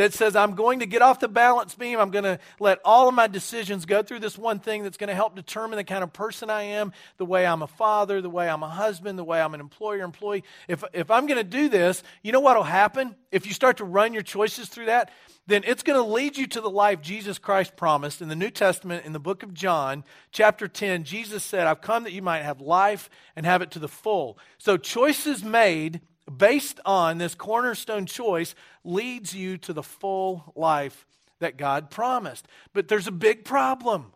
that 0.00 0.14
says, 0.14 0.34
I'm 0.34 0.54
going 0.54 0.78
to 0.78 0.86
get 0.86 1.02
off 1.02 1.20
the 1.20 1.28
balance 1.28 1.74
beam. 1.74 2.00
I'm 2.00 2.10
going 2.10 2.24
to 2.24 2.38
let 2.58 2.78
all 2.86 3.10
of 3.10 3.14
my 3.14 3.26
decisions 3.26 3.84
go 3.84 4.02
through 4.02 4.20
this 4.20 4.38
one 4.38 4.58
thing 4.58 4.82
that's 4.82 4.96
going 4.96 5.08
to 5.08 5.14
help 5.14 5.36
determine 5.36 5.76
the 5.76 5.84
kind 5.84 6.02
of 6.02 6.10
person 6.10 6.48
I 6.48 6.62
am, 6.62 6.94
the 7.18 7.26
way 7.26 7.46
I'm 7.46 7.60
a 7.60 7.66
father, 7.66 8.22
the 8.22 8.30
way 8.30 8.48
I'm 8.48 8.62
a 8.62 8.68
husband, 8.68 9.18
the 9.18 9.24
way 9.24 9.42
I'm 9.42 9.52
an 9.52 9.60
employer, 9.60 10.02
employee. 10.02 10.42
If, 10.68 10.84
if 10.94 11.10
I'm 11.10 11.26
going 11.26 11.36
to 11.36 11.44
do 11.44 11.68
this, 11.68 12.02
you 12.22 12.32
know 12.32 12.40
what 12.40 12.56
will 12.56 12.62
happen? 12.62 13.14
If 13.30 13.46
you 13.46 13.52
start 13.52 13.76
to 13.76 13.84
run 13.84 14.14
your 14.14 14.22
choices 14.22 14.70
through 14.70 14.86
that, 14.86 15.10
then 15.46 15.64
it's 15.66 15.82
going 15.82 16.02
to 16.02 16.14
lead 16.14 16.38
you 16.38 16.46
to 16.46 16.62
the 16.62 16.70
life 16.70 17.02
Jesus 17.02 17.38
Christ 17.38 17.76
promised 17.76 18.22
in 18.22 18.30
the 18.30 18.36
New 18.36 18.50
Testament 18.50 19.04
in 19.04 19.12
the 19.12 19.20
book 19.20 19.42
of 19.42 19.52
John, 19.52 20.02
chapter 20.32 20.66
10. 20.66 21.04
Jesus 21.04 21.44
said, 21.44 21.66
I've 21.66 21.82
come 21.82 22.04
that 22.04 22.12
you 22.14 22.22
might 22.22 22.40
have 22.40 22.62
life 22.62 23.10
and 23.36 23.44
have 23.44 23.60
it 23.60 23.72
to 23.72 23.78
the 23.78 23.86
full. 23.86 24.38
So, 24.56 24.78
choices 24.78 25.44
made 25.44 26.00
based 26.36 26.80
on 26.84 27.18
this 27.18 27.34
cornerstone 27.34 28.06
choice 28.06 28.54
leads 28.84 29.34
you 29.34 29.58
to 29.58 29.72
the 29.72 29.82
full 29.82 30.52
life 30.54 31.06
that 31.40 31.56
God 31.56 31.90
promised. 31.90 32.46
But 32.72 32.88
there's 32.88 33.06
a 33.06 33.12
big 33.12 33.44
problem. 33.44 34.12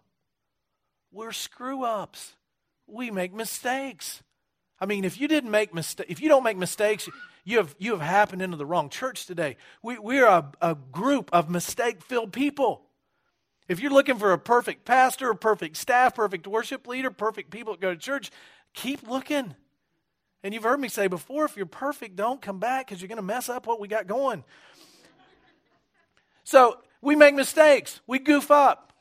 We're 1.13 1.33
screw 1.33 1.85
ups. 1.85 2.35
We 2.87 3.11
make 3.11 3.33
mistakes. 3.33 4.23
I 4.81 4.87
mean, 4.87 5.05
if 5.05 5.21
you 5.21 5.29
didn't 5.29 5.51
make 5.51 5.73
mistake, 5.73 6.07
if 6.09 6.21
you 6.21 6.29
don't 6.29 6.45
make 6.45 6.57
mistakes, 6.57 7.09
you 7.45 7.59
have 7.59 7.75
you 7.79 7.93
have 7.93 8.01
happened 8.01 8.43
into 8.43 8.57
the 8.57 8.67
wrong 8.67 8.89
church 8.89 9.27
today. 9.27 9.57
We 9.83 9.99
we're 9.99 10.27
a, 10.27 10.51
a 10.61 10.75
group 10.75 11.31
of 11.33 11.49
mistake-filled 11.49 12.33
people. 12.33 12.83
If 13.69 13.81
you're 13.81 13.93
looking 13.93 14.19
for 14.19 14.33
a 14.33 14.39
perfect 14.39 14.85
pastor, 14.85 15.31
a 15.31 15.37
perfect 15.37 15.77
staff, 15.77 16.15
perfect 16.15 16.47
worship 16.47 16.87
leader, 16.87 17.11
perfect 17.11 17.51
people 17.51 17.73
that 17.73 17.81
go 17.81 17.95
to 17.95 18.01
church, 18.01 18.31
keep 18.75 19.09
looking. 19.09 19.55
And 20.45 20.53
you've 20.53 20.63
heard 20.63 20.79
me 20.79 20.89
say 20.89 21.07
before 21.07 21.47
if 21.47 21.57
you're 21.57 21.65
perfect, 21.65 22.17
don't 22.17 22.41
come 22.41 22.61
back 22.61 22.87
because 22.87 23.01
you're 23.01 23.09
going 23.09 23.17
to 23.17 23.23
mess 23.23 23.49
up 23.49 23.67
what 23.67 23.81
we 23.81 23.89
got 23.89 24.07
going. 24.07 24.45
So 26.45 26.79
we 27.01 27.17
make 27.17 27.35
mistakes, 27.35 28.01
we 28.07 28.19
goof 28.19 28.51
up. 28.51 28.93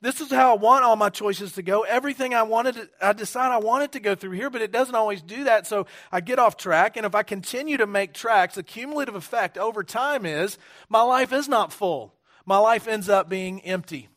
This 0.00 0.20
is 0.20 0.30
how 0.30 0.54
I 0.54 0.58
want 0.58 0.84
all 0.84 0.94
my 0.94 1.08
choices 1.08 1.52
to 1.54 1.62
go. 1.62 1.82
Everything 1.82 2.34
I 2.34 2.42
wanted, 2.42 2.74
to, 2.76 2.88
I 3.02 3.12
decide 3.14 3.50
I 3.50 3.58
want 3.58 3.82
it 3.82 3.92
to 3.92 4.00
go 4.00 4.14
through 4.14 4.32
here, 4.32 4.50
but 4.50 4.62
it 4.62 4.70
doesn't 4.70 4.94
always 4.94 5.22
do 5.22 5.44
that. 5.44 5.66
So 5.66 5.86
I 6.12 6.20
get 6.20 6.38
off 6.38 6.56
track. 6.56 6.96
And 6.96 7.04
if 7.04 7.14
I 7.14 7.24
continue 7.24 7.78
to 7.78 7.86
make 7.86 8.12
tracks, 8.12 8.54
the 8.54 8.62
cumulative 8.62 9.16
effect 9.16 9.58
over 9.58 9.82
time 9.82 10.24
is 10.24 10.58
my 10.88 11.02
life 11.02 11.32
is 11.32 11.48
not 11.48 11.72
full. 11.72 12.14
My 12.44 12.58
life 12.58 12.86
ends 12.86 13.08
up 13.08 13.28
being 13.28 13.60
empty. 13.62 14.08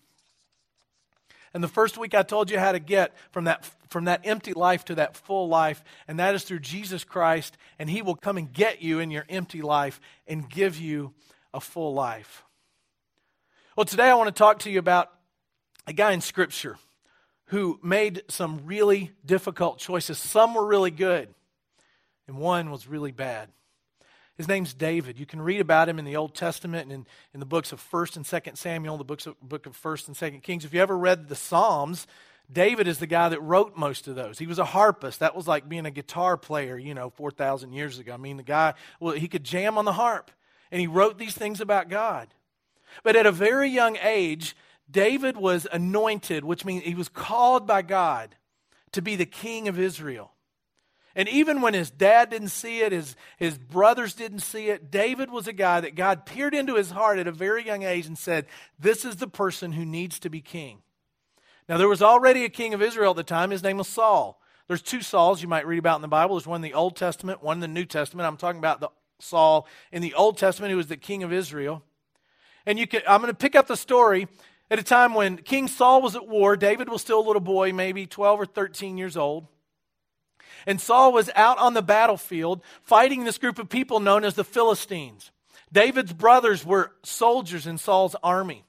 And 1.54 1.64
the 1.64 1.68
first 1.68 1.98
week 1.98 2.14
I 2.14 2.22
told 2.22 2.52
you 2.52 2.60
how 2.60 2.74
to 2.74 2.80
get 2.80 3.16
from 3.32 3.46
that, 3.46 3.68
from 3.90 4.06
that 4.06 4.22
empty 4.24 4.54
life 4.54 4.86
to 4.86 4.96
that 4.96 5.16
full 5.16 5.48
life, 5.48 5.84
and 6.08 6.20
that 6.20 6.36
is 6.36 6.44
through 6.44 6.60
Jesus 6.60 7.04
Christ, 7.04 7.58
and 7.78 7.90
He 7.90 8.02
will 8.02 8.16
come 8.16 8.38
and 8.38 8.52
get 8.52 8.82
you 8.82 9.00
in 9.00 9.12
your 9.12 9.26
empty 9.30 9.62
life 9.62 10.00
and 10.28 10.50
give 10.50 10.78
you 10.78 11.14
a 11.54 11.60
full 11.60 11.94
life. 11.94 12.44
Well, 13.76 13.86
today 13.86 14.10
I 14.10 14.14
want 14.16 14.28
to 14.28 14.38
talk 14.38 14.60
to 14.60 14.70
you 14.70 14.80
about 14.80 15.12
a 15.88 15.94
guy 15.94 16.12
in 16.12 16.22
Scripture 16.22 16.78
who 17.46 17.80
made 17.82 18.22
some 18.28 18.62
really 18.66 19.12
difficult 19.26 19.80
choices. 19.80 20.20
Some 20.20 20.54
were 20.54 20.66
really 20.66 20.92
good, 20.92 21.34
and 22.28 22.38
one 22.38 22.70
was 22.70 22.88
really 22.88 23.12
bad. 23.12 23.50
His 24.40 24.48
name's 24.48 24.74
David. 24.74 25.20
You 25.20 25.26
can 25.26 25.42
read 25.42 25.60
about 25.60 25.90
him 25.90 26.00
in 26.00 26.06
the 26.06 26.16
Old 26.16 26.34
Testament 26.34 26.84
and 26.84 26.92
in, 26.94 27.08
in 27.34 27.40
the 27.42 27.46
books 27.46 27.74
of 27.74 27.86
1st 27.92 28.16
and 28.16 28.26
2nd 28.26 28.56
Samuel, 28.56 28.98
the 28.98 29.04
books 29.04 29.28
of, 29.28 29.38
book 29.42 29.66
of 29.66 29.78
1st 29.82 30.08
and 30.08 30.16
2nd 30.16 30.44
Kings. 30.44 30.64
If 30.64 30.74
you 30.74 30.80
ever 30.80 30.98
read 30.98 31.28
the 31.28 31.36
Psalms, 31.36 32.08
David 32.52 32.88
is 32.88 32.98
the 32.98 33.08
guy 33.08 33.30
that 33.30 33.42
wrote 33.42 33.78
most 33.78 34.08
of 34.08 34.16
those. 34.16 34.40
He 34.40 34.48
was 34.48 34.60
a 34.60 34.66
harpist. 34.66 35.20
That 35.20 35.36
was 35.36 35.48
like 35.48 35.70
being 35.70 35.86
a 35.86 35.92
guitar 35.92 36.36
player, 36.36 36.78
you 36.78 36.94
know, 36.94 37.12
4,000 37.12 37.74
years 37.74 38.00
ago. 38.00 38.14
I 38.14 38.18
mean, 38.18 38.38
the 38.38 38.44
guy, 38.44 38.74
well, 39.00 39.14
he 39.14 39.28
could 39.28 39.44
jam 39.44 39.78
on 39.78 39.86
the 39.86 39.94
harp, 39.94 40.32
and 40.72 40.82
he 40.82 40.88
wrote 40.88 41.20
these 41.20 41.36
things 41.36 41.62
about 41.62 41.90
God. 41.90 42.28
But 43.04 43.16
at 43.16 43.28
a 43.28 43.32
very 43.32 43.70
young 43.70 43.98
age, 44.02 44.56
David 44.90 45.38
was 45.38 45.68
anointed, 45.72 46.44
which 46.44 46.66
means 46.66 46.84
he 46.84 46.96
was 46.96 47.10
called 47.10 47.68
by 47.68 47.84
God 47.84 48.36
to 48.94 49.02
be 49.02 49.16
the 49.16 49.26
king 49.26 49.68
of 49.68 49.80
Israel. 49.80 50.32
And 51.16 51.28
even 51.30 51.62
when 51.62 51.74
his 51.74 51.92
dad 51.92 52.30
didn't 52.30 52.50
see 52.50 52.80
it, 52.82 52.92
his, 52.92 53.16
his 53.38 53.58
brothers 53.58 54.14
didn't 54.14 54.40
see 54.40 54.70
it, 54.70 54.90
David 54.90 55.30
was 55.30 55.48
a 55.48 55.54
guy 55.54 55.82
that 55.82 55.96
God 55.96 56.26
peered 56.26 56.56
into 56.56 56.76
his 56.76 56.92
heart 56.92 57.20
at 57.20 57.28
a 57.28 57.32
very 57.32 57.66
young 57.66 57.84
age 57.84 58.08
and 58.08 58.18
said, 58.18 58.46
This 58.80 59.06
is 59.06 59.18
the 59.18 59.28
person 59.28 59.74
who 59.74 59.86
needs 59.86 60.20
to 60.20 60.30
be 60.30 60.42
king. 60.42 60.82
Now, 61.70 61.78
there 61.78 61.88
was 61.88 62.02
already 62.02 62.44
a 62.44 62.50
king 62.50 62.74
of 62.74 62.82
Israel 62.82 63.12
at 63.12 63.18
the 63.18 63.24
time. 63.24 63.52
His 63.52 63.62
name 63.62 63.78
was 63.78 63.88
Saul. 63.88 64.42
There's 64.68 64.82
two 64.82 65.02
Sauls 65.02 65.42
you 65.42 65.48
might 65.48 65.68
read 65.68 65.78
about 65.78 65.98
in 65.98 66.02
the 66.02 66.08
Bible. 66.08 66.36
There's 66.36 66.48
one 66.48 66.58
in 66.58 66.70
the 66.70 66.74
Old 66.74 66.96
Testament, 66.96 67.44
one 67.44 67.58
in 67.58 67.62
the 67.62 67.68
New 67.68 67.86
Testament. 67.86 68.28
I'm 68.28 68.38
talking 68.38 68.58
about 68.58 68.80
the 68.80 68.90
Saul 69.20 69.68
in 69.92 70.02
the 70.02 70.16
Old 70.16 70.38
Testament 70.38 70.72
who 70.72 70.78
was 70.78 70.88
the 70.88 70.98
king 70.98 71.22
of 71.22 71.32
Israel. 71.32 71.84
And 72.66 72.80
you 72.80 72.88
can, 72.88 73.02
I'm 73.08 73.22
going 73.22 73.32
to 73.32 73.38
pick 73.38 73.56
up 73.56 73.68
the 73.68 73.78
story 73.78 74.28
at 74.72 74.80
a 74.80 74.84
time 74.84 75.14
when 75.14 75.38
King 75.38 75.68
Saul 75.68 76.02
was 76.02 76.16
at 76.16 76.28
war. 76.28 76.58
David 76.58 76.90
was 76.90 77.02
still 77.02 77.20
a 77.20 77.26
little 77.26 77.40
boy, 77.40 77.72
maybe 77.72 78.08
12 78.08 78.42
or 78.42 78.46
13 78.48 78.98
years 78.98 79.16
old. 79.16 79.48
And 80.66 80.82
Saul 80.82 81.14
was 81.14 81.30
out 81.36 81.60
on 81.60 81.76
the 81.76 81.82
battlefield 81.84 82.62
fighting 82.82 83.24
this 83.24 83.38
group 83.38 83.60
of 83.60 83.70
people 83.70 84.00
known 84.00 84.24
as 84.24 84.34
the 84.34 84.44
Philistines. 84.44 85.32
David's 85.72 86.14
brothers 86.14 86.66
were 86.66 86.94
soldiers 87.04 87.68
in 87.68 87.78
Saul's 87.78 88.16
army. 88.24 88.66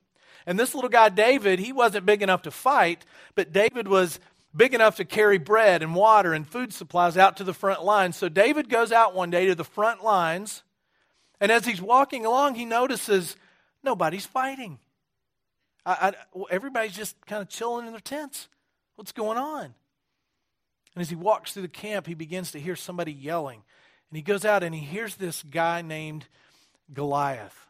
And 0.51 0.59
this 0.59 0.75
little 0.75 0.91
guy, 0.91 1.11
David, 1.11 1.61
he 1.61 1.73
wasn't 1.73 2.07
big 2.07 2.23
enough 2.23 2.43
to 2.43 2.51
fight, 2.51 3.07
but 3.37 3.53
David 3.53 3.87
was 3.87 4.19
big 4.53 4.75
enough 4.75 4.97
to 4.97 5.05
carry 5.05 5.39
bread 5.39 5.81
and 5.81 5.95
water 5.95 6.35
and 6.35 6.45
food 6.45 6.73
supplies 6.73 7.17
out 7.17 7.37
to 7.37 7.45
the 7.45 7.55
front 7.55 7.85
lines. 7.85 8.17
So 8.17 8.29
David 8.29 8.69
goes 8.69 8.91
out 8.91 9.15
one 9.15 9.31
day 9.31 9.47
to 9.47 9.55
the 9.55 9.63
front 9.63 10.03
lines, 10.03 10.65
and 11.41 11.53
as 11.53 11.67
he's 11.67 11.81
walking 11.81 12.27
along, 12.27 12.57
he 12.57 12.65
notices 12.65 13.37
nobody's 13.85 14.27
fighting. 14.27 14.81
I, 15.87 16.13
I, 16.35 16.45
everybody's 16.51 16.97
just 16.97 17.15
kind 17.27 17.43
of 17.43 17.49
chilling 17.49 17.87
in 17.87 17.93
their 17.93 18.01
tents. 18.01 18.49
What's 18.97 19.13
going 19.13 19.39
on? 19.39 19.67
And 19.67 19.75
as 20.97 21.11
he 21.11 21.15
walks 21.15 21.53
through 21.53 21.63
the 21.63 21.69
camp, 21.69 22.09
he 22.09 22.15
begins 22.15 22.51
to 22.51 22.59
hear 22.59 22.75
somebody 22.75 23.13
yelling. 23.13 23.63
And 24.11 24.17
he 24.17 24.23
goes 24.23 24.45
out 24.45 24.65
and 24.65 24.75
he 24.75 24.81
hears 24.81 25.15
this 25.15 25.45
guy 25.45 25.81
named 25.83 26.27
Goliath. 26.93 27.69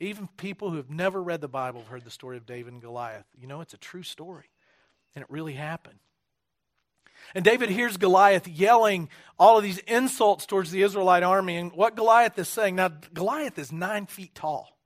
Even 0.00 0.28
people 0.36 0.70
who 0.70 0.76
have 0.76 0.90
never 0.90 1.22
read 1.22 1.40
the 1.40 1.48
Bible 1.48 1.80
have 1.80 1.88
heard 1.88 2.04
the 2.04 2.10
story 2.10 2.36
of 2.36 2.46
David 2.46 2.72
and 2.72 2.82
Goliath. 2.82 3.26
You 3.36 3.46
know, 3.46 3.60
it's 3.60 3.74
a 3.74 3.78
true 3.78 4.02
story, 4.02 4.50
and 5.14 5.22
it 5.22 5.30
really 5.30 5.54
happened. 5.54 5.98
And 7.34 7.44
David 7.44 7.68
hears 7.68 7.96
Goliath 7.96 8.46
yelling 8.46 9.08
all 9.38 9.58
of 9.58 9.64
these 9.64 9.78
insults 9.78 10.46
towards 10.46 10.70
the 10.70 10.82
Israelite 10.82 11.22
army. 11.22 11.56
And 11.56 11.72
what 11.72 11.96
Goliath 11.96 12.38
is 12.38 12.48
saying 12.48 12.76
now, 12.76 12.88
Goliath 13.12 13.58
is 13.58 13.72
nine 13.72 14.06
feet 14.06 14.34
tall, 14.34 14.78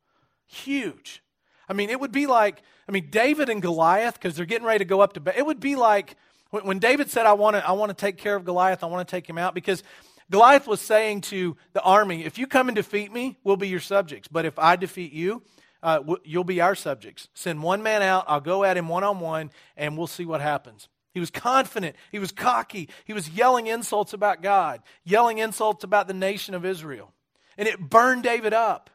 huge. 0.46 1.22
I 1.68 1.74
mean, 1.74 1.90
it 1.90 2.00
would 2.00 2.12
be 2.12 2.26
like, 2.26 2.62
I 2.88 2.92
mean, 2.92 3.10
David 3.10 3.48
and 3.48 3.62
Goliath, 3.62 4.14
because 4.14 4.34
they're 4.34 4.46
getting 4.46 4.66
ready 4.66 4.78
to 4.78 4.84
go 4.84 5.00
up 5.00 5.12
to 5.12 5.20
bed, 5.20 5.34
it 5.36 5.46
would 5.46 5.60
be 5.60 5.76
like 5.76 6.16
when 6.50 6.78
David 6.78 7.10
said, 7.10 7.24
I 7.26 7.32
want 7.32 7.56
to 7.56 7.66
I 7.66 7.72
want 7.72 7.90
to 7.90 7.94
take 7.94 8.18
care 8.18 8.34
of 8.34 8.44
Goliath, 8.44 8.82
I 8.82 8.86
want 8.86 9.06
to 9.06 9.10
take 9.10 9.26
him 9.26 9.38
out, 9.38 9.54
because 9.54 9.82
Goliath 10.30 10.66
was 10.66 10.80
saying 10.80 11.22
to 11.22 11.56
the 11.72 11.82
army, 11.82 12.24
if 12.24 12.38
you 12.38 12.46
come 12.46 12.68
and 12.68 12.76
defeat 12.76 13.12
me, 13.12 13.38
we'll 13.44 13.56
be 13.56 13.68
your 13.68 13.80
subjects. 13.80 14.28
But 14.28 14.44
if 14.44 14.58
I 14.58 14.76
defeat 14.76 15.12
you, 15.12 15.42
uh, 15.82 16.02
you'll 16.24 16.44
be 16.44 16.60
our 16.60 16.74
subjects. 16.74 17.28
Send 17.34 17.62
one 17.62 17.82
man 17.82 18.02
out, 18.02 18.24
I'll 18.28 18.40
go 18.40 18.64
at 18.64 18.76
him 18.76 18.88
one 18.88 19.04
on 19.04 19.20
one, 19.20 19.50
and 19.76 19.96
we'll 19.98 20.06
see 20.06 20.24
what 20.24 20.40
happens. 20.40 20.88
He 21.12 21.20
was 21.20 21.30
confident. 21.30 21.96
He 22.10 22.18
was 22.18 22.32
cocky. 22.32 22.88
He 23.04 23.12
was 23.12 23.28
yelling 23.28 23.66
insults 23.66 24.14
about 24.14 24.42
God, 24.42 24.80
yelling 25.04 25.38
insults 25.38 25.84
about 25.84 26.08
the 26.08 26.14
nation 26.14 26.54
of 26.54 26.64
Israel. 26.64 27.12
And 27.58 27.68
it 27.68 27.78
burned 27.78 28.22
David 28.22 28.54
up. 28.54 28.88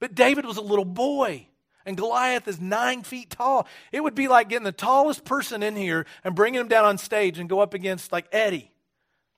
But 0.00 0.14
David 0.14 0.46
was 0.46 0.56
a 0.56 0.62
little 0.62 0.84
boy 0.84 1.46
and 1.86 1.96
Goliath 1.96 2.46
is 2.48 2.60
nine 2.60 3.02
feet 3.02 3.30
tall. 3.30 3.66
It 3.92 4.02
would 4.02 4.14
be 4.14 4.28
like 4.28 4.48
getting 4.48 4.64
the 4.64 4.72
tallest 4.72 5.24
person 5.24 5.62
in 5.62 5.76
here 5.76 6.06
and 6.24 6.34
bringing 6.34 6.60
him 6.60 6.68
down 6.68 6.84
on 6.84 6.98
stage 6.98 7.38
and 7.38 7.48
go 7.48 7.60
up 7.60 7.74
against 7.74 8.12
like 8.12 8.26
Eddie, 8.32 8.70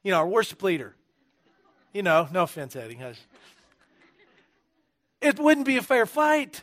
you 0.02 0.10
know, 0.10 0.18
our 0.18 0.28
worship 0.28 0.62
leader. 0.62 0.94
You 1.92 2.02
know, 2.02 2.28
no 2.32 2.44
offense, 2.44 2.74
Eddie. 2.74 2.98
It 5.20 5.38
wouldn't 5.38 5.66
be 5.66 5.76
a 5.76 5.82
fair 5.82 6.06
fight. 6.06 6.62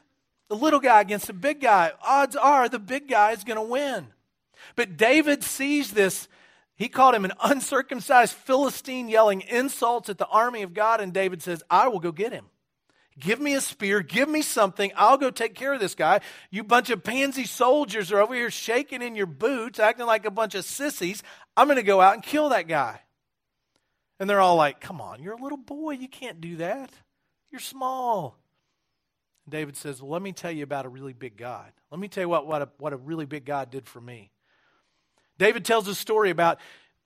The 0.50 0.56
little 0.56 0.80
guy 0.80 1.02
against 1.02 1.28
the 1.28 1.34
big 1.34 1.62
guy. 1.62 1.92
Odds 2.06 2.36
are 2.36 2.68
the 2.68 2.80
big 2.80 3.08
guy 3.08 3.32
is 3.32 3.44
going 3.44 3.58
to 3.58 3.62
win. 3.62 4.08
But 4.76 4.98
David 4.98 5.44
sees 5.44 5.92
this. 5.92 6.28
He 6.76 6.88
called 6.88 7.14
him 7.14 7.26
an 7.26 7.34
uncircumcised 7.44 8.34
Philistine 8.34 9.10
yelling 9.10 9.42
insults 9.42 10.10
at 10.10 10.18
the 10.18 10.28
army 10.28 10.64
of 10.64 10.74
God, 10.74 11.02
and 11.02 11.14
David 11.14 11.44
says, 11.44 11.62
I 11.70 11.90
will 11.90 12.00
go 12.00 12.12
get 12.12 12.32
him. 12.32 12.46
Give 13.20 13.40
me 13.40 13.54
a 13.54 13.62
spear. 13.62 14.02
Give 14.02 14.30
me 14.30 14.42
something. 14.42 14.92
I'll 14.96 15.18
go 15.18 15.30
take 15.30 15.54
care 15.54 15.74
of 15.74 15.82
this 15.82 15.94
guy. 15.94 16.22
You 16.50 16.64
bunch 16.64 16.90
of 16.90 17.04
pansy 17.04 17.46
soldiers 17.46 18.12
are 18.12 18.22
over 18.22 18.34
here 18.34 18.50
shaking 18.50 19.02
in 19.02 19.16
your 19.16 19.26
boots, 19.26 19.78
acting 19.78 20.06
like 20.06 20.26
a 20.26 20.32
bunch 20.32 20.56
of 20.56 20.64
sissies. 20.64 21.22
I'm 21.58 21.68
going 21.68 21.76
to 21.76 21.84
go 21.84 22.00
out 22.00 22.14
and 22.14 22.24
kill 22.24 22.50
that 22.50 22.68
guy. 22.68 23.02
And 24.20 24.30
they're 24.30 24.42
all 24.42 24.56
like, 24.56 24.80
Come 24.82 25.02
on, 25.02 25.22
you're 25.22 25.34
a 25.34 25.42
little 25.42 25.58
boy. 25.58 25.92
You 25.92 26.08
can't 26.08 26.42
do 26.42 26.58
that. 26.58 26.92
You're 27.52 27.60
small. 27.60 28.38
And 29.46 29.52
David 29.52 29.78
says, 29.78 30.02
Well, 30.02 30.12
let 30.12 30.22
me 30.22 30.32
tell 30.32 30.52
you 30.52 30.64
about 30.64 30.86
a 30.86 30.90
really 30.90 31.14
big 31.14 31.38
God. 31.38 31.72
Let 31.92 32.00
me 32.00 32.08
tell 32.08 32.24
you 32.24 32.30
what, 32.30 32.46
what, 32.46 32.62
a, 32.62 32.70
what 32.78 32.94
a 32.94 32.98
really 32.98 33.26
big 33.26 33.46
God 33.46 33.72
did 33.72 33.88
for 33.88 34.02
me. 34.02 34.32
David 35.38 35.66
tells 35.66 35.88
a 35.88 35.96
story 35.96 36.30
about 36.30 36.60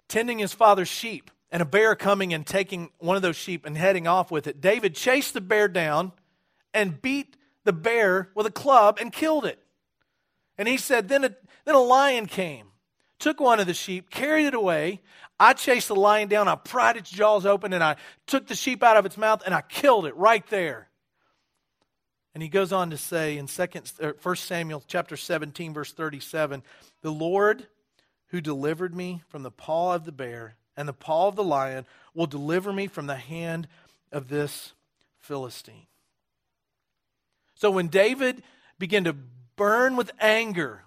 tending 0.07 0.39
his 0.39 0.53
father's 0.53 0.87
sheep 0.87 1.29
and 1.51 1.61
a 1.61 1.65
bear 1.65 1.95
coming 1.95 2.33
and 2.33 2.45
taking 2.45 2.89
one 2.97 3.15
of 3.15 3.21
those 3.21 3.35
sheep 3.35 3.65
and 3.65 3.77
heading 3.77 4.07
off 4.07 4.31
with 4.31 4.47
it. 4.47 4.59
David 4.59 4.95
chased 4.95 5.35
the 5.35 5.41
bear 5.41 5.67
down 5.67 6.11
and 6.73 7.01
beat 7.01 7.37
the 7.63 7.71
bear 7.71 8.29
with 8.35 8.47
a 8.47 8.51
club 8.51 8.97
and 8.99 9.13
killed 9.13 9.45
it. 9.45 9.59
And 10.57 10.67
he 10.67 10.77
said, 10.77 11.07
Then 11.07 11.23
a, 11.23 11.35
then 11.65 11.75
a 11.75 11.81
lion 11.81 12.25
came, 12.25 12.67
took 13.19 13.39
one 13.39 13.59
of 13.59 13.67
the 13.67 13.73
sheep, 13.73 14.09
carried 14.09 14.47
it 14.47 14.53
away. 14.53 15.01
I 15.43 15.51
chased 15.51 15.89
the 15.89 15.95
lion 15.95 16.29
down, 16.29 16.47
I 16.47 16.55
pried 16.55 16.95
its 16.95 17.11
jaws 17.11 17.45
open, 17.45 17.73
and 17.73 17.83
I 17.83 17.97
took 18.27 18.47
the 18.47 18.55
sheep 18.55 18.81
out 18.81 18.95
of 18.95 19.05
its 19.05 19.17
mouth, 19.17 19.43
and 19.45 19.53
I 19.53 19.59
killed 19.59 20.05
it 20.05 20.15
right 20.15 20.47
there. 20.47 20.87
And 22.33 22.41
he 22.41 22.47
goes 22.47 22.71
on 22.71 22.91
to 22.91 22.97
say 22.97 23.37
in 23.37 23.47
2nd, 23.47 24.23
1 24.23 24.35
Samuel 24.37 24.81
chapter 24.87 25.17
17, 25.17 25.73
verse 25.73 25.91
37, 25.91 26.63
The 27.01 27.11
Lord 27.11 27.67
who 28.27 28.39
delivered 28.39 28.95
me 28.95 29.21
from 29.27 29.43
the 29.43 29.51
paw 29.51 29.95
of 29.95 30.05
the 30.05 30.13
bear 30.13 30.55
and 30.77 30.87
the 30.87 30.93
paw 30.93 31.27
of 31.27 31.35
the 31.35 31.43
lion 31.43 31.85
will 32.13 32.25
deliver 32.25 32.71
me 32.71 32.87
from 32.87 33.07
the 33.07 33.17
hand 33.17 33.67
of 34.13 34.29
this 34.29 34.71
Philistine. 35.19 35.87
So 37.55 37.69
when 37.69 37.89
David 37.89 38.43
began 38.79 39.03
to 39.03 39.15
burn 39.57 39.97
with 39.97 40.09
anger 40.21 40.85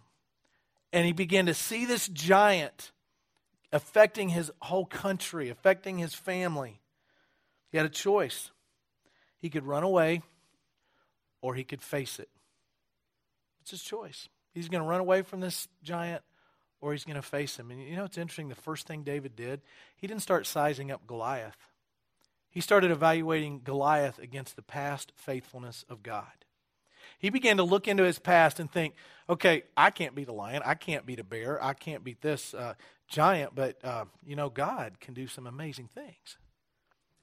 and 0.95 1.05
he 1.05 1.13
began 1.13 1.45
to 1.45 1.55
see 1.55 1.85
this 1.85 2.09
giant 2.09 2.91
affecting 3.73 4.31
his 4.31 4.51
whole 4.63 4.87
country, 4.87 5.49
affecting 5.49 5.99
his 5.99 6.15
family, 6.15 6.81
he 7.71 7.77
had 7.77 7.87
a 7.87 7.91
choice. 7.91 8.51
He 9.39 9.51
could 9.51 9.65
run 9.65 9.83
away 9.83 10.23
or 11.41 11.55
he 11.55 11.65
could 11.65 11.83
face 11.83 12.19
it. 12.19 12.29
It's 13.61 13.71
his 13.71 13.83
choice. 13.83 14.29
He's 14.55 14.69
going 14.69 14.83
to 14.83 14.89
run 14.89 15.01
away 15.01 15.23
from 15.23 15.41
this 15.41 15.69
giant 15.83 16.23
or 16.81 16.93
he's 16.93 17.05
going 17.05 17.17
to 17.17 17.23
face 17.23 17.59
him. 17.59 17.71
And 17.71 17.83
you 17.83 17.97
know 17.97 18.05
it's 18.05 18.19
interesting? 18.19 18.49
The 18.49 18.55
first 18.55 18.87
thing 18.87 19.03
David 19.03 19.37
did, 19.37 19.61
he 19.97 20.07
didn't 20.07 20.23
start 20.23 20.47
sizing 20.47 20.91
up 20.91 21.07
Goliath. 21.07 21.57
He 22.49 22.61
started 22.61 22.91
evaluating 22.91 23.61
Goliath 23.65 24.19
against 24.19 24.57
the 24.57 24.63
past 24.63 25.13
faithfulness 25.15 25.85
of 25.89 26.03
God. 26.03 26.25
He 27.19 27.31
began 27.31 27.57
to 27.59 27.65
look 27.65 27.89
into 27.89 28.05
his 28.05 28.19
past 28.19 28.61
and 28.61 28.71
think, 28.71 28.95
okay, 29.29 29.65
I 29.77 29.91
can't 29.91 30.15
beat 30.15 30.29
a 30.29 30.33
lion. 30.33 30.63
I 30.65 30.75
can't 30.75 31.07
beat 31.07 31.21
a 31.21 31.25
bear. 31.25 31.63
I 31.63 31.75
can't 31.75 32.05
beat 32.05 32.21
this 32.21 32.55
uh, 32.55 32.75
giant, 33.09 33.55
but, 33.55 33.77
uh, 33.85 34.05
you 34.25 34.37
know, 34.37 34.51
God 34.51 35.01
can 35.01 35.15
do 35.15 35.27
some 35.27 35.47
amazing 35.47 35.89
things. 35.89 36.39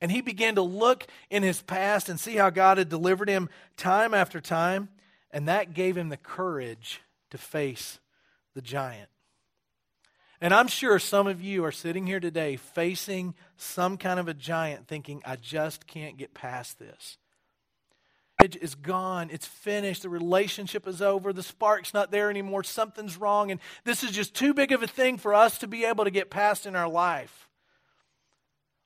And 0.01 0.11
he 0.11 0.21
began 0.21 0.55
to 0.55 0.61
look 0.61 1.07
in 1.29 1.43
his 1.43 1.61
past 1.61 2.09
and 2.09 2.19
see 2.19 2.35
how 2.35 2.49
God 2.49 2.77
had 2.77 2.89
delivered 2.89 3.29
him 3.29 3.49
time 3.77 4.13
after 4.13 4.41
time. 4.41 4.89
And 5.31 5.47
that 5.47 5.73
gave 5.73 5.97
him 5.97 6.09
the 6.09 6.17
courage 6.17 7.01
to 7.31 7.37
face 7.37 7.99
the 8.53 8.61
giant. 8.61 9.09
And 10.41 10.53
I'm 10.53 10.67
sure 10.67 10.99
some 10.99 11.27
of 11.27 11.41
you 11.41 11.63
are 11.63 11.71
sitting 11.71 12.05
here 12.05 12.19
today 12.19 12.57
facing 12.57 13.33
some 13.55 13.97
kind 13.97 14.19
of 14.19 14.27
a 14.27 14.33
giant 14.33 14.89
thinking, 14.89 15.21
I 15.25 15.37
just 15.37 15.87
can't 15.87 16.17
get 16.17 16.33
past 16.33 16.79
this. 16.79 17.17
It 18.43 18.57
is 18.57 18.75
gone. 18.75 19.29
It's 19.31 19.45
finished. 19.45 20.01
The 20.01 20.09
relationship 20.09 20.85
is 20.85 21.01
over. 21.01 21.31
The 21.31 21.41
spark's 21.41 21.93
not 21.93 22.11
there 22.11 22.29
anymore. 22.29 22.63
Something's 22.63 23.15
wrong. 23.15 23.51
And 23.51 23.61
this 23.85 24.03
is 24.03 24.11
just 24.11 24.33
too 24.33 24.53
big 24.53 24.73
of 24.73 24.83
a 24.83 24.87
thing 24.87 25.17
for 25.17 25.33
us 25.33 25.59
to 25.59 25.67
be 25.67 25.85
able 25.85 26.03
to 26.03 26.11
get 26.11 26.29
past 26.29 26.65
in 26.65 26.75
our 26.75 26.89
life. 26.89 27.47